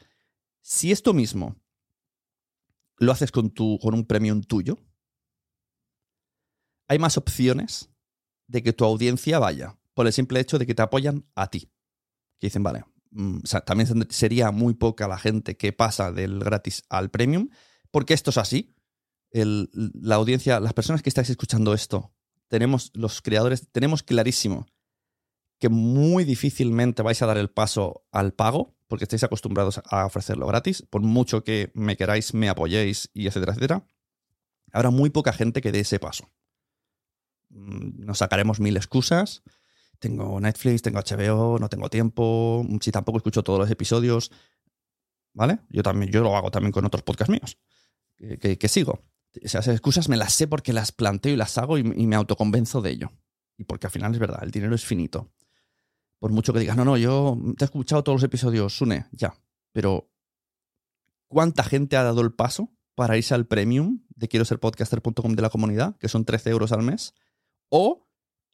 Si 0.63 0.93
esto 0.93 1.13
mismo 1.13 1.57
lo 2.97 3.13
haces 3.13 3.31
con, 3.31 3.51
tu, 3.51 3.79
con 3.83 3.93
un 3.93 4.07
premium 4.07 4.43
tuyo, 4.43 4.79
hay 6.89 6.99
más 6.99 7.19
opciones 7.19 7.91
de 8.47 8.63
que 8.63 8.73
tu 8.73 8.87
audiencia 8.87 9.39
vaya 9.39 9.77
por 9.99 10.07
el 10.07 10.13
simple 10.13 10.39
hecho 10.39 10.61
de 10.61 10.65
que 10.65 10.77
te 10.77 10.83
apoyan 10.83 11.27
a 11.35 11.51
ti. 11.51 11.73
Que 12.39 12.47
dicen, 12.47 12.63
vale, 12.63 12.85
mm, 13.11 13.41
también 13.67 14.07
sería 14.11 14.53
muy 14.53 14.75
poca 14.75 15.09
la 15.09 15.19
gente 15.19 15.57
que 15.57 15.73
pasa 15.73 16.13
del 16.13 16.39
gratis 16.39 16.85
al 16.89 17.11
premium, 17.11 17.49
porque 17.91 18.15
esto 18.15 18.31
es 18.31 18.39
así 18.39 18.77
la 19.33 20.15
audiencia, 20.15 20.61
las 20.61 20.73
personas 20.73 21.03
que 21.03 21.09
estáis 21.09 21.31
escuchando 21.31 21.75
esto, 21.75 22.15
tenemos, 22.47 22.93
los 22.95 23.21
creadores, 23.23 23.73
tenemos 23.73 24.05
clarísimo 24.05 24.69
que 25.59 25.69
muy 25.69 26.23
difícilmente 26.23 27.03
vais 27.03 27.21
a 27.21 27.27
dar 27.27 27.37
el 27.37 27.51
paso 27.51 28.07
al 28.13 28.35
pago, 28.35 28.77
porque 28.87 29.05
estáis 29.05 29.25
acostumbrados 29.25 29.83
a 29.85 30.07
ofrecerlo 30.07 30.47
gratis, 30.47 30.83
por 30.89 31.03
mucho 31.03 31.43
que 31.43 31.73
me 31.75 31.97
queráis, 31.97 32.35
me 32.35 32.49
apoyéis 32.49 33.11
y 33.15 33.27
etcétera, 33.27 33.51
etcétera. 33.51 33.85
Habrá 34.71 34.91
muy 34.91 35.11
poca 35.11 35.33
gente 35.33 35.61
que 35.61 35.73
dé 35.73 35.81
ese 35.81 35.99
paso. 35.99 36.31
Mm, 37.49 38.05
nos 38.05 38.19
sacaremos 38.19 38.61
mil 38.61 38.77
excusas. 38.77 39.43
Tengo 39.99 40.41
Netflix, 40.41 40.83
tengo 40.83 41.01
HBO, 41.01 41.59
no 41.59 41.69
tengo 41.69 41.89
tiempo. 41.91 42.65
Si 42.81 42.93
tampoco 42.93 43.19
escucho 43.19 43.43
todos 43.43 43.59
los 43.59 43.71
episodios. 43.71 44.31
¿Vale? 45.35 45.61
Yo 45.69 45.83
también, 45.83 46.11
yo 46.11 46.23
lo 46.23 46.37
hago 46.37 46.51
también 46.51 46.73
con 46.73 46.85
otros 46.85 47.03
podcasts 47.03 47.31
míos. 47.31 47.59
que 48.41 48.69
sigo. 48.69 49.03
Esas 49.35 49.69
excusas 49.69 50.09
me 50.09 50.17
las 50.17 50.35
sé 50.35 50.47
porque 50.47 50.73
las 50.73 50.93
planteo 50.93 51.33
y 51.33 51.37
las 51.37 51.59
hago 51.59 51.79
y, 51.79 51.85
me 51.85 52.17
autoconvenzo 52.17 52.81
de 52.81 52.91
ello. 52.91 53.13
Y 53.57 53.65
porque 53.65 53.87
al 53.87 53.91
final 53.91 54.13
es 54.13 54.19
verdad, 54.19 54.43
el 54.43 54.51
dinero 54.51 54.75
es 54.75 54.85
finito. 54.85 55.33
Por 56.19 56.33
mucho 56.33 56.53
que 56.53 56.61
digas, 56.61 56.77
no, 56.77 56.85
no, 56.85 56.97
yo 56.97 57.39
te 57.57 57.65
he 57.65 57.67
escuchado 57.67 58.03
todos 58.03 58.17
los 58.17 58.25
episodios, 58.25 58.77
Sune, 58.77 59.07
ya. 59.13 59.35
Pero, 59.73 60.11
¿cuánta 61.29 61.63
gente 61.63 61.97
ha 61.97 62.03
dado 62.03 62.21
el 62.23 62.33
paso 62.33 62.73
para 62.95 63.17
irse 63.17 63.35
al 63.35 63.47
premium 63.47 64.01
de 64.09 64.29
quiero 64.29 64.45
ser 64.45 64.59
podcaster.com 64.59 65.35
de 65.35 65.43
la 65.43 65.51
comunidad, 65.51 65.97
que 65.99 66.09
son 66.09 66.25
13 66.25 66.51
euros 66.51 66.73
al 66.73 66.83
mes? 66.83 67.15
O 67.69 68.08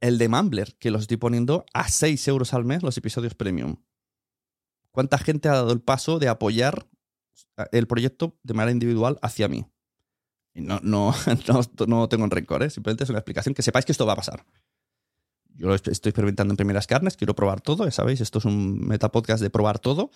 el 0.05 0.19
de 0.19 0.29
Mumbler, 0.29 0.77
que 0.77 0.91
los 0.91 1.03
estoy 1.03 1.17
poniendo 1.17 1.65
a 1.73 1.89
6 1.89 2.29
euros 2.29 2.53
al 2.53 2.67
mes 2.67 2.83
los 2.83 2.99
episodios 2.99 3.35
premium. 3.35 3.77
¿Cuánta 4.91 5.17
gente 5.17 5.49
ha 5.49 5.53
dado 5.53 5.73
el 5.73 5.81
paso 5.81 6.19
de 6.19 6.29
apoyar 6.29 6.87
el 7.73 7.87
proyecto 7.87 8.39
de 8.43 8.53
manera 8.53 8.73
individual 8.73 9.19
hacia 9.23 9.49
mí? 9.49 9.65
no, 10.53 10.79
no, 10.85 11.15
no, 11.87 12.09
tengo 12.11 12.25
un 12.25 12.31
rencor, 12.31 12.63
¿eh? 12.63 12.69
simplemente 12.69 13.05
es 13.05 13.11
una 13.11 13.21
explicación 13.21 13.55
que 13.55 13.63
sepáis 13.63 13.87
que 13.87 13.93
esto 13.93 14.05
va 14.05 14.13
a 14.13 14.17
pasar. 14.17 14.45
Yo 15.55 15.69
lo 15.69 15.75
estoy 15.75 15.93
experimentando 15.95 16.53
en 16.53 16.59
primeras 16.59 16.87
carnes, 16.87 17.17
quiero 17.17 17.35
probar 17.35 17.63
todo, 17.63 17.87
ya 17.87 17.91
sabéis, 17.91 18.21
esto 18.21 18.41
es 18.41 18.45
un 18.45 18.87
metapodcast 18.87 19.43
de 19.43 19.49
probar 19.49 19.79
todo 19.79 20.11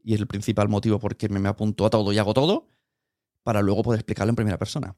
y 0.00 0.14
es 0.14 0.20
el 0.20 0.28
principal 0.28 0.68
motivo 0.68 1.00
por 1.00 1.16
qué 1.16 1.28
me, 1.28 1.48
apunto 1.48 1.84
a 1.86 1.90
todo 1.90 2.12
y 2.12 2.18
hago 2.18 2.34
todo 2.34 2.68
para 3.42 3.62
luego 3.62 3.82
poder 3.82 3.98
explicarlo 3.98 4.30
en 4.30 4.36
primera 4.36 4.58
persona. 4.58 4.96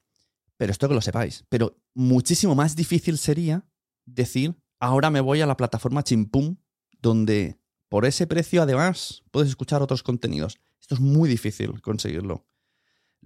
Pero 0.59 0.73
esto 0.73 0.89
que 0.89 0.95
lo 0.95 1.01
sepáis. 1.01 1.45
Pero 1.49 1.79
muchísimo 1.95 2.55
más 2.55 2.77
difícil 2.77 3.17
sería 3.17 3.65
decir, 4.07 4.57
ahora 4.81 5.11
me 5.11 5.21
voy 5.21 5.43
a 5.43 5.47
la 5.47 5.57
plataforma 5.57 6.03
Chimpum, 6.03 6.57
donde 7.01 7.61
por 7.89 8.07
ese 8.07 8.27
precio 8.27 8.63
además 8.63 9.23
puedes 9.31 9.51
escuchar 9.51 9.83
otros 9.83 10.03
contenidos. 10.03 10.59
Esto 10.81 10.95
es 10.95 11.01
muy 11.01 11.29
difícil 11.29 11.81
conseguirlo 11.83 12.47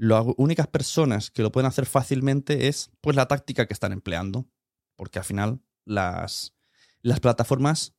las 0.01 0.25
únicas 0.39 0.67
personas 0.67 1.31
que 1.31 1.43
lo 1.43 1.53
pueden 1.53 1.67
hacer 1.67 1.85
fácilmente 1.85 2.69
es 2.69 2.91
pues 3.03 3.17
la 3.17 3.29
táctica 3.29 3.67
que 3.67 3.75
están 3.75 3.93
empleando. 3.93 4.49
Porque 4.97 5.19
al 5.19 5.27
final 5.27 5.61
las, 5.85 6.55
las 7.03 7.21
plataformas 7.21 7.95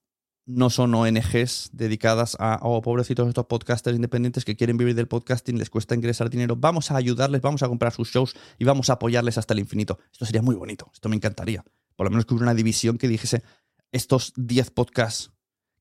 no 0.48 0.72
son 0.72 0.96
ONGs 0.96 1.70
dedicadas 1.74 2.36
a, 2.40 2.60
oh, 2.64 2.82
pobrecitos 2.82 3.28
estos 3.28 3.46
podcasters 3.46 3.96
independientes 3.96 4.46
que 4.46 4.56
quieren 4.56 4.78
vivir 4.78 4.96
del 4.96 5.08
podcasting, 5.08 5.60
les 5.60 5.70
cuesta 5.70 5.94
ingresar 5.94 6.32
dinero, 6.32 6.56
vamos 6.56 6.90
a 6.90 6.98
ayudarles, 6.98 7.42
vamos 7.42 7.62
a 7.62 7.68
comprar 7.68 7.94
sus 7.94 8.10
shows 8.10 8.36
y 8.58 8.66
vamos 8.66 8.90
a 8.90 8.94
apoyarles 8.94 9.38
hasta 9.38 9.54
el 9.54 9.60
infinito. 9.60 10.00
Esto 10.12 10.26
sería 10.26 10.42
muy 10.42 10.56
bonito, 10.56 10.90
esto 10.94 11.08
me 11.08 11.16
encantaría. 11.16 11.64
Por 11.96 12.06
lo 12.06 12.12
menos 12.12 12.26
que 12.26 12.34
hubiera 12.34 12.46
una 12.46 12.56
división 12.56 12.98
que 12.98 13.08
dijese, 13.08 13.44
estos 13.92 14.34
10 14.36 14.72
podcasts 14.72 15.32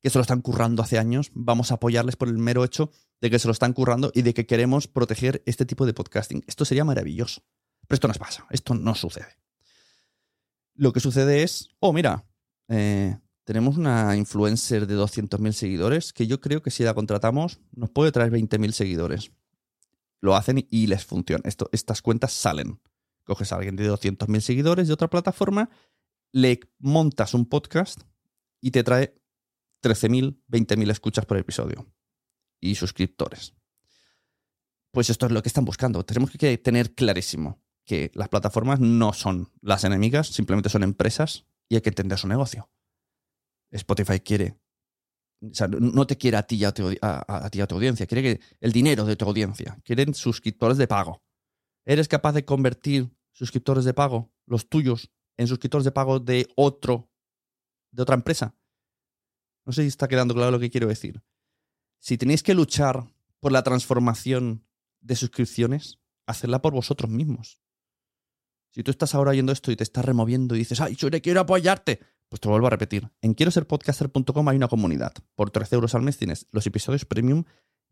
que 0.01 0.09
se 0.09 0.17
lo 0.17 0.21
están 0.21 0.41
currando 0.41 0.81
hace 0.81 0.97
años, 0.97 1.31
vamos 1.33 1.71
a 1.71 1.75
apoyarles 1.75 2.15
por 2.15 2.27
el 2.27 2.37
mero 2.37 2.63
hecho 2.63 2.91
de 3.21 3.29
que 3.29 3.39
se 3.39 3.47
lo 3.47 3.51
están 3.51 3.73
currando 3.73 4.11
y 4.13 4.23
de 4.23 4.33
que 4.33 4.45
queremos 4.45 4.87
proteger 4.87 5.43
este 5.45 5.65
tipo 5.65 5.85
de 5.85 5.93
podcasting. 5.93 6.43
Esto 6.47 6.65
sería 6.65 6.83
maravilloso. 6.83 7.43
Pero 7.87 7.95
esto 7.95 8.07
no 8.07 8.13
pasa, 8.15 8.45
esto 8.49 8.73
no 8.73 8.95
sucede. 8.95 9.37
Lo 10.75 10.93
que 10.93 10.99
sucede 10.99 11.43
es, 11.43 11.69
oh, 11.79 11.93
mira, 11.93 12.25
eh, 12.67 13.17
tenemos 13.43 13.77
una 13.77 14.15
influencer 14.15 14.87
de 14.87 14.95
200.000 14.95 15.51
seguidores 15.51 16.13
que 16.13 16.25
yo 16.25 16.39
creo 16.39 16.61
que 16.61 16.71
si 16.71 16.83
la 16.83 16.93
contratamos 16.93 17.59
nos 17.71 17.89
puede 17.89 18.11
traer 18.11 18.31
20.000 18.31 18.71
seguidores. 18.71 19.31
Lo 20.19 20.35
hacen 20.35 20.65
y 20.69 20.87
les 20.87 21.05
funciona. 21.05 21.43
Esto, 21.45 21.69
estas 21.71 22.01
cuentas 22.01 22.33
salen. 22.33 22.79
Coges 23.23 23.51
a 23.51 23.57
alguien 23.57 23.75
de 23.75 23.91
200.000 23.91 24.39
seguidores 24.39 24.87
de 24.87 24.93
otra 24.93 25.09
plataforma, 25.09 25.69
le 26.31 26.59
montas 26.79 27.33
un 27.33 27.45
podcast 27.45 28.01
y 28.61 28.71
te 28.71 28.83
trae 28.83 29.15
13.000, 29.83 30.41
20.000 30.47 30.91
escuchas 30.91 31.25
por 31.25 31.37
episodio 31.37 31.91
y 32.59 32.75
suscriptores. 32.75 33.55
Pues 34.91 35.09
esto 35.09 35.25
es 35.25 35.31
lo 35.31 35.41
que 35.41 35.49
están 35.49 35.65
buscando. 35.65 36.05
Tenemos 36.05 36.31
que 36.31 36.57
tener 36.57 36.93
clarísimo 36.93 37.61
que 37.85 38.11
las 38.13 38.29
plataformas 38.29 38.79
no 38.79 39.13
son 39.13 39.51
las 39.61 39.83
enemigas, 39.83 40.27
simplemente 40.27 40.69
son 40.69 40.83
empresas 40.83 41.45
y 41.67 41.75
hay 41.75 41.81
que 41.81 41.89
entender 41.89 42.17
su 42.17 42.27
negocio. 42.27 42.69
Spotify 43.71 44.19
quiere 44.19 44.61
o 45.41 45.53
sea, 45.53 45.67
no 45.67 46.05
te 46.05 46.17
quiere 46.17 46.37
a 46.37 46.43
ti 46.43 46.57
y 46.57 46.65
a 46.65 46.71
tu, 46.71 46.91
ti 46.91 47.61
a 47.61 47.67
tu 47.67 47.75
audiencia, 47.75 48.05
quiere 48.05 48.39
el 48.59 48.71
dinero 48.71 49.05
de 49.05 49.15
tu 49.15 49.25
audiencia, 49.25 49.79
quieren 49.83 50.13
suscriptores 50.13 50.77
de 50.77 50.87
pago. 50.87 51.23
¿Eres 51.83 52.07
capaz 52.07 52.33
de 52.33 52.45
convertir 52.45 53.09
suscriptores 53.31 53.85
de 53.85 53.93
pago, 53.95 54.31
los 54.45 54.69
tuyos, 54.69 55.11
en 55.37 55.47
suscriptores 55.47 55.85
de 55.85 55.91
pago 55.91 56.19
de 56.19 56.47
otro, 56.55 57.09
de 57.91 58.03
otra 58.03 58.15
empresa? 58.15 58.55
No 59.65 59.73
sé 59.73 59.83
si 59.83 59.87
está 59.87 60.07
quedando 60.07 60.33
claro 60.33 60.51
lo 60.51 60.59
que 60.59 60.69
quiero 60.69 60.87
decir. 60.87 61.21
Si 61.99 62.17
tenéis 62.17 62.43
que 62.43 62.53
luchar 62.53 63.05
por 63.39 63.51
la 63.51 63.63
transformación 63.63 64.65
de 65.01 65.15
suscripciones, 65.15 65.99
hacedla 66.25 66.61
por 66.61 66.73
vosotros 66.73 67.11
mismos. 67.11 67.59
Si 68.71 68.83
tú 68.83 68.91
estás 68.91 69.13
ahora 69.13 69.31
oyendo 69.31 69.51
esto 69.51 69.71
y 69.71 69.75
te 69.75 69.83
estás 69.83 70.05
removiendo 70.05 70.55
y 70.55 70.59
dices, 70.59 70.79
ay, 70.79 70.95
yo 70.95 71.09
quiero 71.21 71.41
apoyarte, 71.41 71.99
pues 72.29 72.39
te 72.39 72.47
lo 72.47 72.53
vuelvo 72.53 72.67
a 72.67 72.71
repetir. 72.71 73.11
En 73.21 73.33
quiero 73.33 73.51
ser 73.51 73.67
podcaster.com 73.67 74.47
hay 74.47 74.55
una 74.55 74.69
comunidad. 74.69 75.13
Por 75.35 75.51
13 75.51 75.75
euros 75.75 75.93
al 75.93 76.01
mes 76.01 76.17
tienes 76.17 76.47
los 76.51 76.65
episodios 76.65 77.05
premium, 77.05 77.43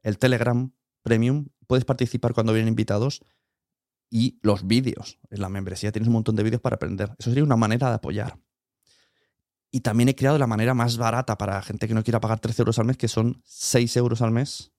el 0.01 0.17
Telegram 0.17 0.71
premium, 1.01 1.47
puedes 1.67 1.85
participar 1.85 2.33
cuando 2.33 2.53
vienen 2.53 2.69
invitados 2.69 3.21
y 4.09 4.39
los 4.41 4.67
vídeos. 4.67 5.19
En 5.29 5.41
la 5.41 5.49
membresía 5.49 5.91
tienes 5.91 6.07
un 6.07 6.13
montón 6.13 6.35
de 6.35 6.43
vídeos 6.43 6.61
para 6.61 6.75
aprender. 6.75 7.15
Eso 7.19 7.29
sería 7.29 7.43
una 7.43 7.55
manera 7.55 7.89
de 7.89 7.95
apoyar. 7.95 8.39
Y 9.71 9.81
también 9.81 10.09
he 10.09 10.15
creado 10.15 10.37
la 10.37 10.47
manera 10.47 10.73
más 10.73 10.97
barata 10.97 11.37
para 11.37 11.61
gente 11.61 11.87
que 11.87 11.93
no 11.93 12.03
quiera 12.03 12.19
pagar 12.19 12.39
13 12.39 12.63
euros 12.63 12.79
al 12.79 12.85
mes, 12.85 12.97
que 12.97 13.07
son 13.07 13.41
6 13.45 13.97
euros 13.97 14.21
al 14.21 14.31
mes, 14.31 14.71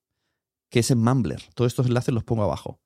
que 0.69 0.81
es 0.81 0.91
en 0.91 0.99
Mumbler. 0.99 1.43
Todos 1.55 1.71
estos 1.71 1.87
enlaces 1.87 2.13
los 2.13 2.25
pongo 2.25 2.43
abajo. 2.43 2.81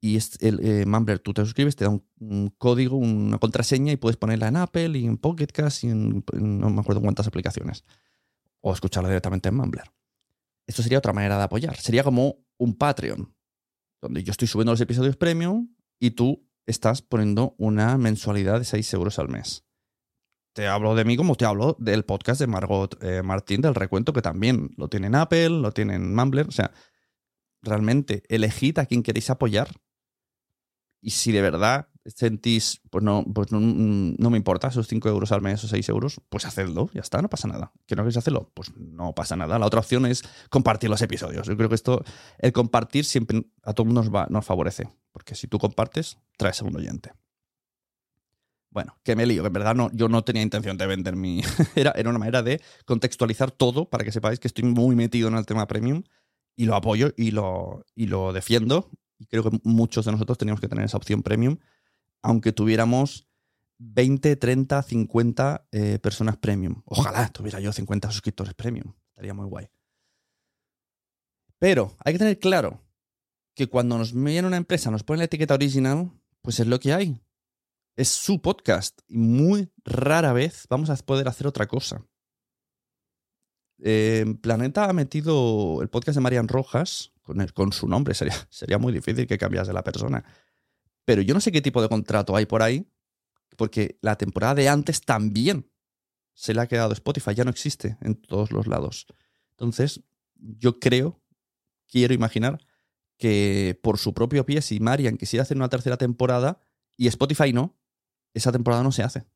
Y 0.00 0.16
es 0.16 0.40
el 0.40 0.60
eh, 0.64 0.86
Mumbler, 0.86 1.18
tú 1.18 1.34
te 1.34 1.44
suscribes, 1.44 1.76
te 1.76 1.84
da 1.84 1.90
un, 1.90 2.54
código, 2.56 2.96
una 2.96 3.38
contraseña 3.38 3.92
y 3.92 3.96
puedes 3.96 4.16
ponerla 4.16 4.48
en 4.48 4.56
Apple 4.56 4.96
y 4.98 5.06
en 5.06 5.18
Pocket 5.18 5.48
Cast 5.48 5.84
y 5.84 5.88
en, 5.88 6.24
en 6.32 6.60
no 6.60 6.70
me 6.70 6.80
acuerdo 6.80 7.02
cuántas 7.02 7.26
aplicaciones. 7.26 7.84
O 8.60 8.72
escucharla 8.72 9.08
directamente 9.08 9.48
en 9.48 9.56
Mumbler. 9.56 9.90
Esto 10.66 10.82
sería 10.82 10.98
otra 10.98 11.12
manera 11.12 11.36
de 11.36 11.42
apoyar. 11.42 11.76
Sería 11.76 12.04
como 12.04 12.36
un 12.56 12.74
Patreon, 12.76 13.34
donde 14.00 14.22
yo 14.22 14.30
estoy 14.30 14.48
subiendo 14.48 14.72
los 14.72 14.80
episodios 14.80 15.16
premium 15.16 15.74
y 15.98 16.12
tú 16.12 16.48
estás 16.66 17.02
poniendo 17.02 17.54
una 17.58 17.98
mensualidad 17.98 18.58
de 18.58 18.64
6 18.64 18.92
euros 18.94 19.18
al 19.18 19.28
mes. 19.28 19.64
Te 20.52 20.66
hablo 20.66 20.94
de 20.94 21.04
mí 21.04 21.16
como 21.16 21.36
te 21.36 21.44
hablo 21.44 21.76
del 21.78 22.04
podcast 22.04 22.40
de 22.40 22.46
Margot 22.46 23.02
eh, 23.02 23.22
Martín 23.22 23.60
del 23.60 23.74
recuento, 23.74 24.12
que 24.12 24.22
también 24.22 24.70
lo 24.76 24.88
tiene 24.88 25.06
en 25.06 25.14
Apple, 25.14 25.50
lo 25.50 25.72
tiene 25.72 25.94
en 25.94 26.14
Mumbler. 26.14 26.48
O 26.48 26.52
sea, 26.52 26.72
realmente 27.62 28.24
elegid 28.28 28.78
a 28.78 28.86
quien 28.86 29.02
queréis 29.02 29.30
apoyar. 29.30 29.68
Y 31.00 31.10
si 31.10 31.30
de 31.30 31.42
verdad 31.42 31.88
sentís, 32.06 32.80
pues 32.90 33.04
no, 33.04 33.24
pues 33.34 33.52
no, 33.52 33.60
no 33.60 34.30
me 34.30 34.36
importa 34.36 34.68
esos 34.68 34.88
5 34.88 35.08
euros 35.08 35.32
al 35.32 35.42
mes 35.42 35.62
o 35.64 35.68
6 35.68 35.88
euros, 35.88 36.20
pues 36.28 36.44
hacedlo, 36.44 36.90
ya 36.94 37.00
está, 37.00 37.20
no 37.22 37.28
pasa 37.28 37.48
nada. 37.48 37.72
¿Que 37.86 37.96
no 37.96 38.02
queréis 38.02 38.16
hacerlo? 38.16 38.50
Pues 38.54 38.74
no 38.76 39.14
pasa 39.14 39.36
nada. 39.36 39.58
La 39.58 39.66
otra 39.66 39.80
opción 39.80 40.06
es 40.06 40.22
compartir 40.48 40.90
los 40.90 41.02
episodios. 41.02 41.46
Yo 41.46 41.56
creo 41.56 41.68
que 41.68 41.74
esto, 41.74 42.04
el 42.38 42.52
compartir 42.52 43.04
siempre 43.04 43.46
a 43.62 43.72
todo 43.72 43.84
mundo 43.84 44.02
nos, 44.02 44.14
va, 44.14 44.26
nos 44.30 44.44
favorece. 44.44 44.88
Porque 45.12 45.34
si 45.34 45.46
tú 45.46 45.58
compartes, 45.58 46.18
traes 46.36 46.60
a 46.62 46.64
un 46.64 46.76
oyente. 46.76 47.12
Bueno, 48.70 48.96
que 49.02 49.16
me 49.16 49.26
lío, 49.26 49.42
que 49.42 49.48
en 49.48 49.52
verdad 49.52 49.74
no, 49.74 49.90
yo 49.92 50.08
no 50.08 50.22
tenía 50.22 50.42
intención 50.42 50.78
de 50.78 50.86
vender 50.86 51.16
mi. 51.16 51.42
era, 51.74 51.90
era 51.92 52.08
una 52.08 52.20
manera 52.20 52.42
de 52.42 52.60
contextualizar 52.84 53.50
todo 53.50 53.90
para 53.90 54.04
que 54.04 54.12
sepáis 54.12 54.38
que 54.38 54.46
estoy 54.46 54.64
muy 54.64 54.94
metido 54.94 55.28
en 55.28 55.34
el 55.34 55.44
tema 55.44 55.66
premium 55.66 56.04
y 56.56 56.66
lo 56.66 56.76
apoyo 56.76 57.12
y 57.16 57.32
lo, 57.32 57.84
y 57.94 58.06
lo 58.06 58.32
defiendo. 58.32 58.90
Y 59.18 59.26
creo 59.26 59.42
que 59.42 59.58
muchos 59.64 60.04
de 60.04 60.12
nosotros 60.12 60.38
teníamos 60.38 60.60
que 60.60 60.68
tener 60.68 60.84
esa 60.84 60.96
opción 60.96 61.22
premium, 61.22 61.58
aunque 62.22 62.52
tuviéramos 62.52 63.28
20, 63.78 64.36
30, 64.36 64.82
50 64.82 65.68
eh, 65.72 65.98
personas 65.98 66.36
premium. 66.36 66.82
Ojalá 66.84 67.28
tuviera 67.28 67.60
yo 67.60 67.72
50 67.72 68.10
suscriptores 68.10 68.54
premium. 68.54 68.92
Estaría 69.08 69.34
muy 69.34 69.46
guay. 69.46 69.68
Pero 71.58 71.96
hay 72.04 72.14
que 72.14 72.18
tener 72.18 72.38
claro 72.38 72.80
que 73.54 73.68
cuando 73.68 73.98
nos 73.98 74.12
viene 74.12 74.46
una 74.46 74.56
empresa, 74.56 74.90
nos 74.90 75.02
pone 75.02 75.18
la 75.18 75.24
etiqueta 75.24 75.54
original, 75.54 76.10
pues 76.42 76.60
es 76.60 76.66
lo 76.66 76.78
que 76.78 76.92
hay. 76.92 77.20
Es 77.96 78.08
su 78.08 78.40
podcast. 78.40 79.00
Y 79.08 79.18
muy 79.18 79.70
rara 79.84 80.32
vez 80.32 80.66
vamos 80.68 80.90
a 80.90 80.96
poder 80.96 81.28
hacer 81.28 81.46
otra 81.46 81.66
cosa. 81.66 82.06
Eh, 83.82 84.26
Planeta 84.42 84.88
ha 84.88 84.92
metido 84.92 85.80
el 85.80 85.88
podcast 85.88 86.16
de 86.16 86.22
Marian 86.22 86.48
Rojas 86.48 87.12
con 87.54 87.72
su 87.72 87.88
nombre. 87.88 88.14
Sería, 88.14 88.34
sería 88.50 88.78
muy 88.78 88.92
difícil 88.92 89.26
que 89.26 89.38
cambiase 89.38 89.72
la 89.72 89.84
persona. 89.84 90.24
Pero 91.04 91.22
yo 91.22 91.34
no 91.34 91.40
sé 91.40 91.52
qué 91.52 91.60
tipo 91.60 91.82
de 91.82 91.88
contrato 91.88 92.36
hay 92.36 92.46
por 92.46 92.62
ahí, 92.62 92.86
porque 93.56 93.98
la 94.00 94.16
temporada 94.16 94.54
de 94.54 94.68
antes 94.68 95.02
también 95.02 95.70
se 96.34 96.54
le 96.54 96.60
ha 96.60 96.66
quedado 96.66 96.92
Spotify, 96.92 97.34
ya 97.34 97.44
no 97.44 97.50
existe 97.50 97.98
en 98.00 98.14
todos 98.14 98.52
los 98.52 98.66
lados. 98.66 99.06
Entonces, 99.50 100.02
yo 100.34 100.78
creo, 100.80 101.20
quiero 101.86 102.14
imaginar, 102.14 102.64
que 103.18 103.78
por 103.82 103.98
su 103.98 104.14
propio 104.14 104.46
pie, 104.46 104.62
si 104.62 104.80
Marian 104.80 105.18
quisiera 105.18 105.42
hacer 105.42 105.58
una 105.58 105.68
tercera 105.68 105.98
temporada 105.98 106.58
y 106.96 107.06
Spotify 107.08 107.52
no, 107.52 107.76
esa 108.32 108.52
temporada 108.52 108.82
no 108.82 108.92
se 108.92 109.02
hace. 109.02 109.26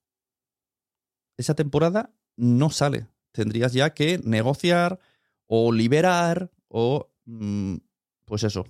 Esa 1.37 1.55
temporada 1.55 2.15
no 2.37 2.71
sale. 2.71 3.09
Tendrías 3.33 3.73
ya 3.73 3.93
que 3.93 4.19
negociar 4.25 4.99
o 5.47 5.73
liberar 5.73 6.51
o, 6.69 7.11
mm, 7.27 7.77
pues 8.25 8.45
eso, 8.45 8.65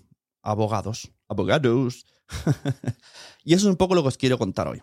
abogados. 0.45 1.13
Abogados. 1.29 2.07
y 3.45 3.55
eso 3.55 3.67
es 3.67 3.71
un 3.71 3.77
poco 3.77 3.95
lo 3.95 4.03
que 4.03 4.09
os 4.09 4.19
quiero 4.19 4.39
contar 4.39 4.69
hoy, 4.69 4.83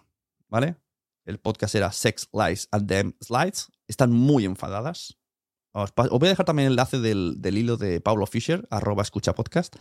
¿vale? 0.50 0.76
El 1.24 1.39
podcast 1.39 1.76
era 1.76 1.91
Sex, 1.91 2.30
Lies 2.34 2.67
and 2.71 2.88
Them 2.88 3.13
Slides. 3.21 3.71
Están 3.88 4.12
muy 4.12 4.45
enfadadas. 4.45 5.17
Os, 5.74 5.93
voy 5.95 6.28
a 6.28 6.32
dejar 6.32 6.45
también 6.45 6.67
el 6.67 6.74
enlace 6.74 7.00
del, 7.00 7.36
del 7.39 7.58
hilo 7.58 7.78
de 7.78 8.02
Paulo 8.02 8.26
Fisher, 8.26 8.67
arroba 8.71 9.04
escucha 9.04 9.34
podcast, 9.34 9.76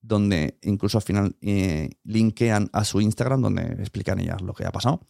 donde 0.00 0.58
incluso 0.62 0.98
al 0.98 1.02
final 1.02 1.36
eh, 1.40 1.90
linkean 2.04 2.68
a 2.72 2.84
su 2.84 3.00
Instagram, 3.00 3.42
donde 3.42 3.62
explican 3.80 4.20
ellas 4.20 4.40
lo 4.42 4.54
que 4.54 4.64
ha 4.64 4.70
pasado. 4.70 5.00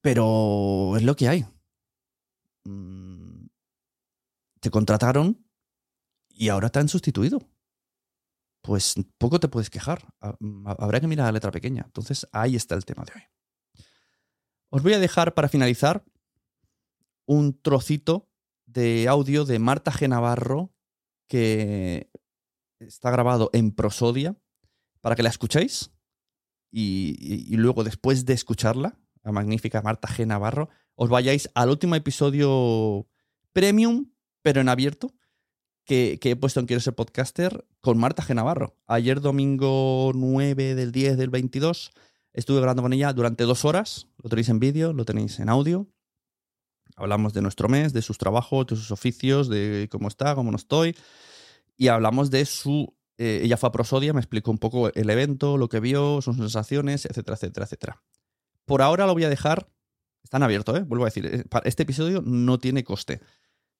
Pero 0.00 0.94
es 0.96 1.02
lo 1.04 1.14
que 1.16 1.28
hay. 1.28 1.46
Mm, 2.64 3.46
Te 4.60 4.70
contrataron 4.70 5.46
y 6.28 6.48
ahora 6.48 6.70
te 6.70 6.80
han 6.80 6.88
sustituido. 6.88 7.40
Pues 8.62 8.94
poco 9.18 9.40
te 9.40 9.48
puedes 9.48 9.70
quejar. 9.70 10.06
Ha- 10.20 10.36
Habrá 10.78 11.00
que 11.00 11.08
mirar 11.08 11.26
la 11.26 11.32
letra 11.32 11.50
pequeña. 11.50 11.82
Entonces 11.84 12.26
ahí 12.32 12.56
está 12.56 12.74
el 12.74 12.84
tema 12.84 13.04
de 13.04 13.12
hoy. 13.14 13.22
Os 14.70 14.82
voy 14.82 14.94
a 14.94 14.98
dejar 14.98 15.34
para 15.34 15.48
finalizar 15.48 16.04
un 17.26 17.60
trocito 17.60 18.28
de 18.66 19.08
audio 19.08 19.44
de 19.44 19.58
Marta 19.58 19.90
G. 19.92 20.08
Navarro 20.08 20.72
que 21.28 22.10
está 22.78 23.10
grabado 23.10 23.50
en 23.52 23.72
Prosodia 23.72 24.36
para 25.00 25.14
que 25.16 25.22
la 25.22 25.28
escuchéis 25.28 25.90
y 26.70 27.54
luego 27.56 27.84
después 27.84 28.24
de 28.24 28.32
escucharla, 28.32 28.98
la 29.22 29.32
magnífica 29.32 29.82
Marta 29.82 30.08
G. 30.08 30.26
Navarro, 30.26 30.70
os 30.94 31.10
vayáis 31.10 31.50
al 31.54 31.68
último 31.70 31.94
episodio 31.96 33.06
premium, 33.52 34.10
pero 34.42 34.60
en 34.62 34.68
abierto, 34.70 35.12
que, 35.84 36.18
he 36.22 36.36
puesto 36.36 36.60
en 36.60 36.66
Quiero 36.66 36.80
ser 36.80 36.94
podcaster 36.94 37.64
con 37.80 37.98
Marta 37.98 38.22
G. 38.22 38.34
Navarro. 38.34 38.76
Ayer 38.86 39.20
domingo 39.20 40.12
9 40.14 40.74
del 40.74 40.92
10 40.92 41.16
del 41.16 41.30
22 41.30 41.92
estuve 42.32 42.58
hablando 42.58 42.82
con 42.82 42.92
ella 42.92 43.12
durante 43.12 43.44
dos 43.44 43.64
horas, 43.64 44.06
lo 44.22 44.30
tenéis 44.30 44.48
en 44.48 44.60
vídeo, 44.60 44.92
lo 44.92 45.04
tenéis 45.04 45.38
en 45.38 45.48
audio. 45.48 45.88
Hablamos 46.96 47.32
de 47.32 47.42
nuestro 47.42 47.68
mes, 47.68 47.92
de 47.92 48.02
sus 48.02 48.18
trabajos, 48.18 48.66
de 48.66 48.76
sus 48.76 48.90
oficios, 48.90 49.48
de 49.48 49.88
cómo 49.90 50.08
está, 50.08 50.34
cómo 50.34 50.50
no 50.50 50.56
estoy. 50.56 50.96
Y 51.76 51.88
hablamos 51.88 52.30
de 52.30 52.44
su... 52.44 52.94
eh, 53.18 53.40
ella 53.42 53.56
fue 53.56 53.68
a 53.68 53.72
Prosodia, 53.72 54.12
me 54.12 54.20
explicó 54.20 54.50
un 54.50 54.58
poco 54.58 54.92
el 54.92 55.10
evento, 55.10 55.56
lo 55.56 55.68
que 55.68 55.80
vio, 55.80 56.20
sus 56.20 56.36
sensaciones, 56.36 57.06
etcétera, 57.06 57.36
etcétera, 57.36 57.64
etcétera. 57.64 58.02
Por 58.66 58.82
ahora 58.82 59.06
lo 59.06 59.14
voy 59.14 59.24
a 59.24 59.28
dejar... 59.28 59.68
Están 60.22 60.44
abiertos, 60.44 60.78
¿eh? 60.78 60.84
Vuelvo 60.86 61.04
a 61.04 61.08
decir, 61.08 61.26
eh, 61.26 61.44
este 61.64 61.82
episodio 61.82 62.22
no 62.24 62.58
tiene 62.58 62.84
coste. 62.84 63.20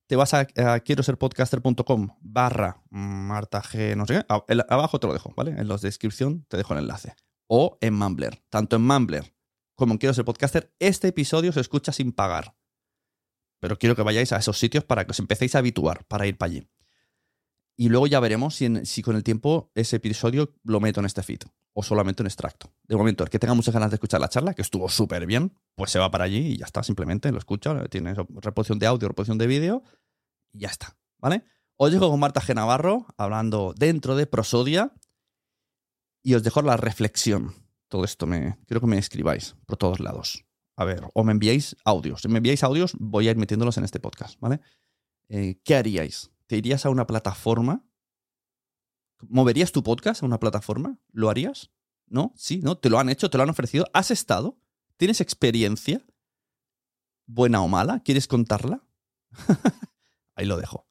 Te 0.06 0.16
vas 0.16 0.34
a, 0.34 0.44
quiero 0.80 1.02
ser 1.02 1.16
podcaster.com 1.16 2.08
barra 2.20 2.82
Marta 2.90 3.62
G, 3.62 3.96
no 3.96 4.06
sé 4.06 4.14
qué. 4.14 4.24
Abajo 4.68 5.00
te 5.00 5.06
lo 5.06 5.12
dejo, 5.12 5.32
¿vale? 5.36 5.52
En 5.52 5.68
la 5.68 5.76
descripción 5.76 6.44
te 6.48 6.56
dejo 6.56 6.74
el 6.74 6.80
enlace. 6.80 7.14
O 7.46 7.78
en 7.80 7.94
Mumbler. 7.94 8.42
Tanto 8.50 8.76
en 8.76 8.82
Mumbler 8.82 9.32
como 9.74 9.94
en 9.94 9.98
Quiero 9.98 10.14
ser 10.14 10.24
podcaster, 10.24 10.72
este 10.78 11.08
episodio 11.08 11.52
se 11.52 11.60
escucha 11.60 11.92
sin 11.92 12.12
pagar. 12.12 12.54
Pero 13.58 13.78
quiero 13.78 13.96
que 13.96 14.02
vayáis 14.02 14.32
a 14.32 14.36
esos 14.36 14.58
sitios 14.58 14.84
para 14.84 15.04
que 15.04 15.12
os 15.12 15.18
empecéis 15.18 15.54
a 15.54 15.58
habituar 15.58 16.04
para 16.06 16.26
ir 16.26 16.36
para 16.36 16.52
allí. 16.52 16.68
Y 17.76 17.88
luego 17.88 18.06
ya 18.06 18.20
veremos 18.20 18.54
si, 18.54 18.84
si 18.84 19.02
con 19.02 19.16
el 19.16 19.24
tiempo 19.24 19.72
ese 19.74 19.96
episodio 19.96 20.54
lo 20.62 20.78
meto 20.80 21.00
en 21.00 21.06
este 21.06 21.22
feed 21.22 21.40
o 21.72 21.82
solamente 21.82 22.22
un 22.22 22.26
extracto. 22.26 22.72
De 22.92 22.98
momento, 22.98 23.24
el 23.24 23.30
que 23.30 23.38
tenga 23.38 23.54
muchas 23.54 23.72
ganas 23.72 23.90
de 23.90 23.94
escuchar 23.94 24.20
la 24.20 24.28
charla, 24.28 24.52
que 24.52 24.60
estuvo 24.60 24.86
súper 24.86 25.24
bien, 25.24 25.56
pues 25.76 25.90
se 25.90 25.98
va 25.98 26.10
para 26.10 26.24
allí 26.24 26.48
y 26.48 26.56
ya 26.58 26.66
está, 26.66 26.82
simplemente 26.82 27.32
lo 27.32 27.38
escucha, 27.38 27.86
tiene 27.86 28.10
eso, 28.10 28.26
reproducción 28.28 28.78
de 28.78 28.86
audio, 28.86 29.08
reproducción 29.08 29.38
de 29.38 29.46
vídeo 29.46 29.82
y 30.52 30.58
ya 30.58 30.68
está, 30.68 30.94
¿vale? 31.18 31.42
Os 31.78 31.90
dejo 31.90 32.10
con 32.10 32.20
Marta 32.20 32.42
G. 32.42 32.54
Navarro 32.54 33.06
hablando 33.16 33.72
dentro 33.74 34.14
de 34.14 34.26
Prosodia 34.26 34.92
y 36.22 36.34
os 36.34 36.42
dejo 36.42 36.60
la 36.60 36.76
reflexión. 36.76 37.54
Todo 37.88 38.04
esto 38.04 38.26
me 38.26 38.58
quiero 38.66 38.82
que 38.82 38.86
me 38.86 38.98
escribáis 38.98 39.56
por 39.64 39.78
todos 39.78 39.98
lados. 39.98 40.44
A 40.76 40.84
ver, 40.84 41.08
o 41.14 41.24
me 41.24 41.32
enviáis 41.32 41.74
audios. 41.86 42.20
Si 42.20 42.28
me 42.28 42.40
enviáis 42.40 42.62
audios, 42.62 42.92
voy 42.98 43.26
a 43.26 43.30
ir 43.30 43.38
metiéndolos 43.38 43.78
en 43.78 43.84
este 43.84 44.00
podcast, 44.00 44.38
¿vale? 44.38 44.60
eh, 45.30 45.58
¿qué 45.64 45.76
haríais? 45.76 46.30
¿Te 46.46 46.58
irías 46.58 46.84
a 46.84 46.90
una 46.90 47.06
plataforma? 47.06 47.86
¿Moverías 49.22 49.72
tu 49.72 49.82
podcast 49.82 50.22
a 50.22 50.26
una 50.26 50.38
plataforma? 50.38 50.98
¿Lo 51.10 51.30
harías? 51.30 51.70
¿No? 52.06 52.32
¿Sí? 52.36 52.60
¿No? 52.62 52.76
¿Te 52.76 52.90
lo 52.90 52.98
han 52.98 53.08
hecho? 53.08 53.30
¿Te 53.30 53.38
lo 53.38 53.44
han 53.44 53.50
ofrecido? 53.50 53.86
¿Has 53.92 54.10
estado? 54.10 54.58
¿Tienes 54.96 55.20
experiencia? 55.20 56.04
¿Buena 57.26 57.62
o 57.62 57.68
mala? 57.68 58.00
¿Quieres 58.00 58.26
contarla? 58.26 58.84
Ahí 60.34 60.46
lo 60.46 60.56
dejo. 60.56 60.86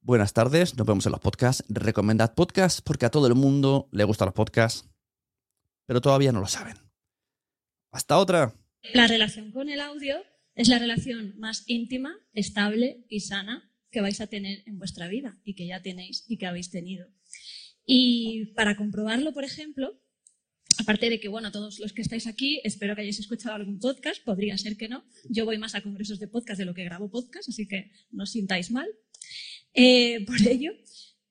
Buenas 0.00 0.34
tardes, 0.34 0.76
nos 0.76 0.86
vemos 0.86 1.06
en 1.06 1.12
los 1.12 1.20
podcasts. 1.20 1.64
Recomendad 1.68 2.34
podcasts 2.34 2.82
porque 2.82 3.06
a 3.06 3.10
todo 3.10 3.26
el 3.26 3.34
mundo 3.34 3.88
le 3.90 4.04
gustan 4.04 4.26
los 4.26 4.34
podcasts, 4.34 4.88
pero 5.86 6.02
todavía 6.02 6.30
no 6.30 6.40
lo 6.40 6.46
saben. 6.46 6.76
Hasta 7.90 8.18
otra. 8.18 8.54
La 8.92 9.06
relación 9.06 9.50
con 9.50 9.70
el 9.70 9.80
audio 9.80 10.16
es 10.54 10.68
la 10.68 10.78
relación 10.78 11.38
más 11.38 11.64
íntima, 11.66 12.14
estable 12.34 13.06
y 13.08 13.20
sana 13.20 13.70
que 13.90 14.02
vais 14.02 14.20
a 14.20 14.26
tener 14.26 14.62
en 14.66 14.78
vuestra 14.78 15.08
vida 15.08 15.38
y 15.42 15.54
que 15.54 15.66
ya 15.66 15.80
tenéis 15.80 16.24
y 16.28 16.36
que 16.36 16.46
habéis 16.46 16.70
tenido. 16.70 17.08
Y 17.86 18.52
para 18.54 18.76
comprobarlo, 18.76 19.32
por 19.32 19.44
ejemplo, 19.44 20.00
aparte 20.78 21.10
de 21.10 21.20
que, 21.20 21.28
bueno, 21.28 21.52
todos 21.52 21.78
los 21.78 21.92
que 21.92 22.02
estáis 22.02 22.26
aquí, 22.26 22.60
espero 22.64 22.94
que 22.94 23.02
hayáis 23.02 23.20
escuchado 23.20 23.54
algún 23.54 23.78
podcast, 23.78 24.22
podría 24.24 24.56
ser 24.58 24.76
que 24.76 24.88
no. 24.88 25.04
Yo 25.28 25.44
voy 25.44 25.58
más 25.58 25.74
a 25.74 25.82
congresos 25.82 26.18
de 26.18 26.28
podcast 26.28 26.58
de 26.58 26.64
lo 26.64 26.74
que 26.74 26.84
grabo 26.84 27.10
podcast, 27.10 27.48
así 27.48 27.66
que 27.68 27.90
no 28.10 28.24
os 28.24 28.30
sintáis 28.30 28.70
mal 28.70 28.88
eh, 29.74 30.24
por 30.26 30.40
ello. 30.46 30.72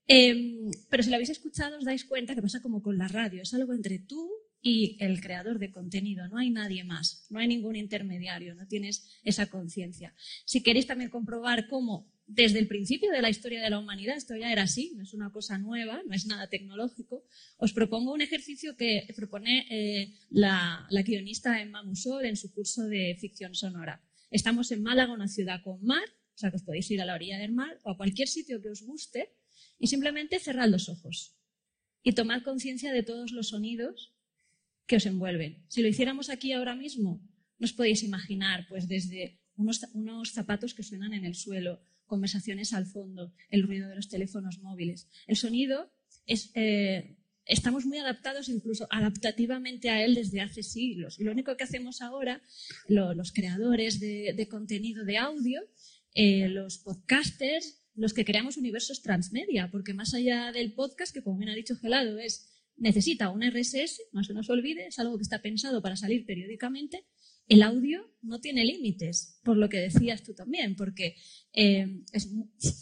Em, 0.08 0.70
pero 0.90 1.02
si 1.02 1.10
lo 1.10 1.16
habéis 1.16 1.30
escuchado, 1.30 1.78
os 1.78 1.86
dais 1.86 2.04
cuenta 2.04 2.36
que 2.36 2.42
pasa 2.42 2.62
como 2.62 2.82
con 2.82 2.98
la 2.98 3.08
radio, 3.08 3.42
es 3.42 3.54
algo 3.54 3.74
entre 3.74 4.00
tú 4.00 4.30
y 4.62 4.98
el 5.00 5.22
creador 5.22 5.60
de 5.60 5.72
contenido, 5.72 6.28
no 6.28 6.38
hay 6.38 6.50
nadie 6.50 6.84
más, 6.84 7.26
no 7.30 7.40
hay 7.40 7.48
ningún 7.48 7.76
intermediario, 7.76 8.56
no 8.56 8.68
tienes 8.68 9.20
esa 9.24 9.48
conciencia. 9.48 10.14
Si 10.46 10.62
queréis 10.62 10.88
también 10.88 11.10
comprobar 11.10 11.68
cómo 11.68 12.13
desde 12.26 12.60
el 12.60 12.68
principio 12.68 13.12
de 13.12 13.22
la 13.22 13.30
historia 13.30 13.62
de 13.62 13.70
la 13.70 13.80
humanidad 13.80 14.16
esto 14.16 14.36
ya 14.36 14.52
era 14.52 14.64
así, 14.64 14.94
no 14.96 15.04
es 15.04 15.14
una 15.14 15.32
cosa 15.32 15.58
nueva, 15.58 16.02
no 16.08 16.14
es 16.14 16.26
nada 16.26 16.48
tecnológico, 16.48 17.26
os 17.58 17.74
propongo 17.74 18.14
un 18.14 18.22
ejercicio 18.22 18.76
que 18.76 19.08
propone 19.16 19.68
eh, 19.70 20.14
la, 20.30 20.88
guionista 21.06 21.62
Emma 21.62 21.84
Musol 21.84 22.26
en 22.26 22.38
su 22.38 22.54
curso 22.54 22.84
de 22.88 23.18
ficción 23.20 23.56
sonora. 23.56 24.02
Estamos 24.32 24.72
en 24.72 24.82
Málaga, 24.82 25.14
una 25.14 25.28
ciudad 25.28 25.62
con 25.64 25.84
mar, 25.84 26.04
o 26.34 26.38
sea 26.38 26.50
que 26.50 26.58
os 26.58 26.64
podéis 26.64 26.90
ir 26.92 27.02
a 27.02 27.06
la 27.06 27.14
orilla 27.14 27.38
del 27.38 27.52
mar 27.52 27.80
o 27.84 27.92
a 27.92 27.98
cualquier 27.98 28.28
sitio 28.28 28.62
que 28.62 28.70
os 28.70 28.82
guste 28.82 29.36
y 29.78 29.88
simplemente 29.88 30.40
cerrad 30.40 30.70
los 30.70 30.90
ojos 30.90 31.36
y 32.04 32.14
tomad 32.14 32.42
conciencia 32.44 32.92
de 32.92 33.04
todos 33.04 33.32
los 33.32 33.50
sonidos 33.50 34.14
que 34.88 34.98
os 34.98 35.06
envuelven. 35.06 35.64
Si 35.68 35.82
lo 35.82 35.88
hiciéramos 35.88 36.30
aquí 36.30 36.52
ahora 36.52 36.76
mismo, 36.76 37.22
no 37.60 37.66
os 37.66 37.74
podéis 37.74 38.04
imaginar, 38.04 38.66
pues 38.68 38.88
desde 38.88 39.40
unos 39.56 40.32
zapatos 40.32 40.74
que 40.74 40.84
suenan 40.84 41.14
en 41.14 41.26
el 41.26 41.36
suelo, 41.36 41.82
conversaciones 42.14 42.74
al 42.74 42.86
fondo, 42.86 43.34
el 43.50 43.64
ruido 43.64 43.90
de 43.90 43.96
los 43.96 44.08
teléfonos 44.08 44.60
móviles. 44.60 45.08
El 45.26 45.36
sonido 45.36 45.92
es, 46.28 46.52
eh, 46.54 47.18
estamos 47.46 47.88
muy 47.88 47.98
adaptados 47.98 48.50
incluso 48.50 48.86
adaptativamente 48.92 49.90
a 49.90 50.06
él 50.06 50.14
desde 50.14 50.42
hace 50.42 50.62
siglos. 50.62 51.20
Y 51.20 51.24
lo 51.24 51.32
único 51.32 51.58
que 51.58 51.64
hacemos 51.64 52.04
ahora, 52.04 52.40
los 52.88 53.32
creadores 53.32 54.00
de, 54.00 54.48
contenido 54.48 55.06
de 55.06 55.18
audio, 55.18 55.60
eh, 56.14 56.50
los 56.50 56.78
podcasters, 56.78 57.80
los 57.96 58.14
que 58.14 58.26
creamos 58.26 58.58
universos 58.58 59.02
transmedia, 59.02 59.72
porque 59.72 59.96
más 59.96 60.14
allá 60.14 60.52
del 60.52 60.74
podcast, 60.74 61.16
que 61.16 61.24
como 61.24 61.40
bien 61.40 61.50
ha 61.50 61.56
dicho 61.56 61.76
Gelado, 61.78 62.20
es 62.20 62.48
necesita 62.78 63.32
un 63.32 63.42
RSS, 63.44 64.02
no 64.12 64.24
se 64.24 64.34
nos 64.36 64.52
olvide, 64.52 64.88
es 64.88 65.00
algo 65.00 65.18
que 65.18 65.24
está 65.24 65.42
pensado 65.42 65.82
para 65.82 65.96
salir 65.96 66.28
periódicamente, 66.28 67.06
el 67.48 67.62
audio 67.62 68.10
no 68.22 68.40
tiene 68.40 68.64
límites, 68.64 69.40
por 69.44 69.58
lo 69.58 69.70
que 69.70 69.78
decías 69.78 70.24
tú 70.24 70.34
también, 70.34 70.76
porque 70.76 71.16
eh, 71.54 72.02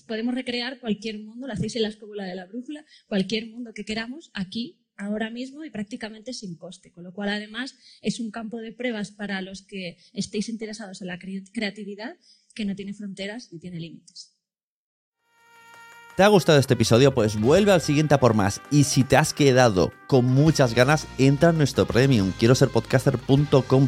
podemos 0.07 0.35
recrear 0.35 0.79
cualquier 0.79 1.19
mundo, 1.19 1.47
lo 1.47 1.53
hacéis 1.53 1.75
en 1.75 1.81
la 1.83 1.89
escóbula 1.89 2.25
de 2.25 2.35
la 2.35 2.45
brújula, 2.45 2.85
cualquier 3.07 3.47
mundo 3.47 3.73
que 3.73 3.85
queramos 3.85 4.29
aquí, 4.33 4.77
ahora 4.97 5.29
mismo 5.29 5.63
y 5.63 5.71
prácticamente 5.71 6.33
sin 6.33 6.55
coste, 6.55 6.91
con 6.91 7.03
lo 7.03 7.13
cual 7.13 7.29
además 7.29 7.75
es 8.01 8.19
un 8.19 8.29
campo 8.29 8.57
de 8.57 8.71
pruebas 8.71 9.11
para 9.11 9.41
los 9.41 9.63
que 9.63 9.97
estéis 10.13 10.47
interesados 10.49 11.01
en 11.01 11.07
la 11.07 11.17
creatividad 11.17 12.15
que 12.53 12.65
no 12.65 12.75
tiene 12.75 12.93
fronteras 12.93 13.51
ni 13.51 13.59
tiene 13.59 13.79
límites. 13.79 14.35
¿Te 16.17 16.23
ha 16.23 16.27
gustado 16.27 16.59
este 16.59 16.73
episodio? 16.73 17.15
Pues 17.15 17.39
vuelve 17.39 17.71
al 17.71 17.81
siguiente 17.81 18.13
a 18.13 18.19
por 18.19 18.35
más. 18.35 18.61
Y 18.69 18.83
si 18.83 19.03
te 19.03 19.15
has 19.15 19.33
quedado 19.33 19.91
con 20.07 20.25
muchas 20.25 20.75
ganas, 20.75 21.07
entra 21.17 21.49
en 21.49 21.57
nuestro 21.57 21.87
premium. 21.87 22.33
Quiero 22.37 22.53
ser 22.53 22.69
podcaster.com 22.69 23.87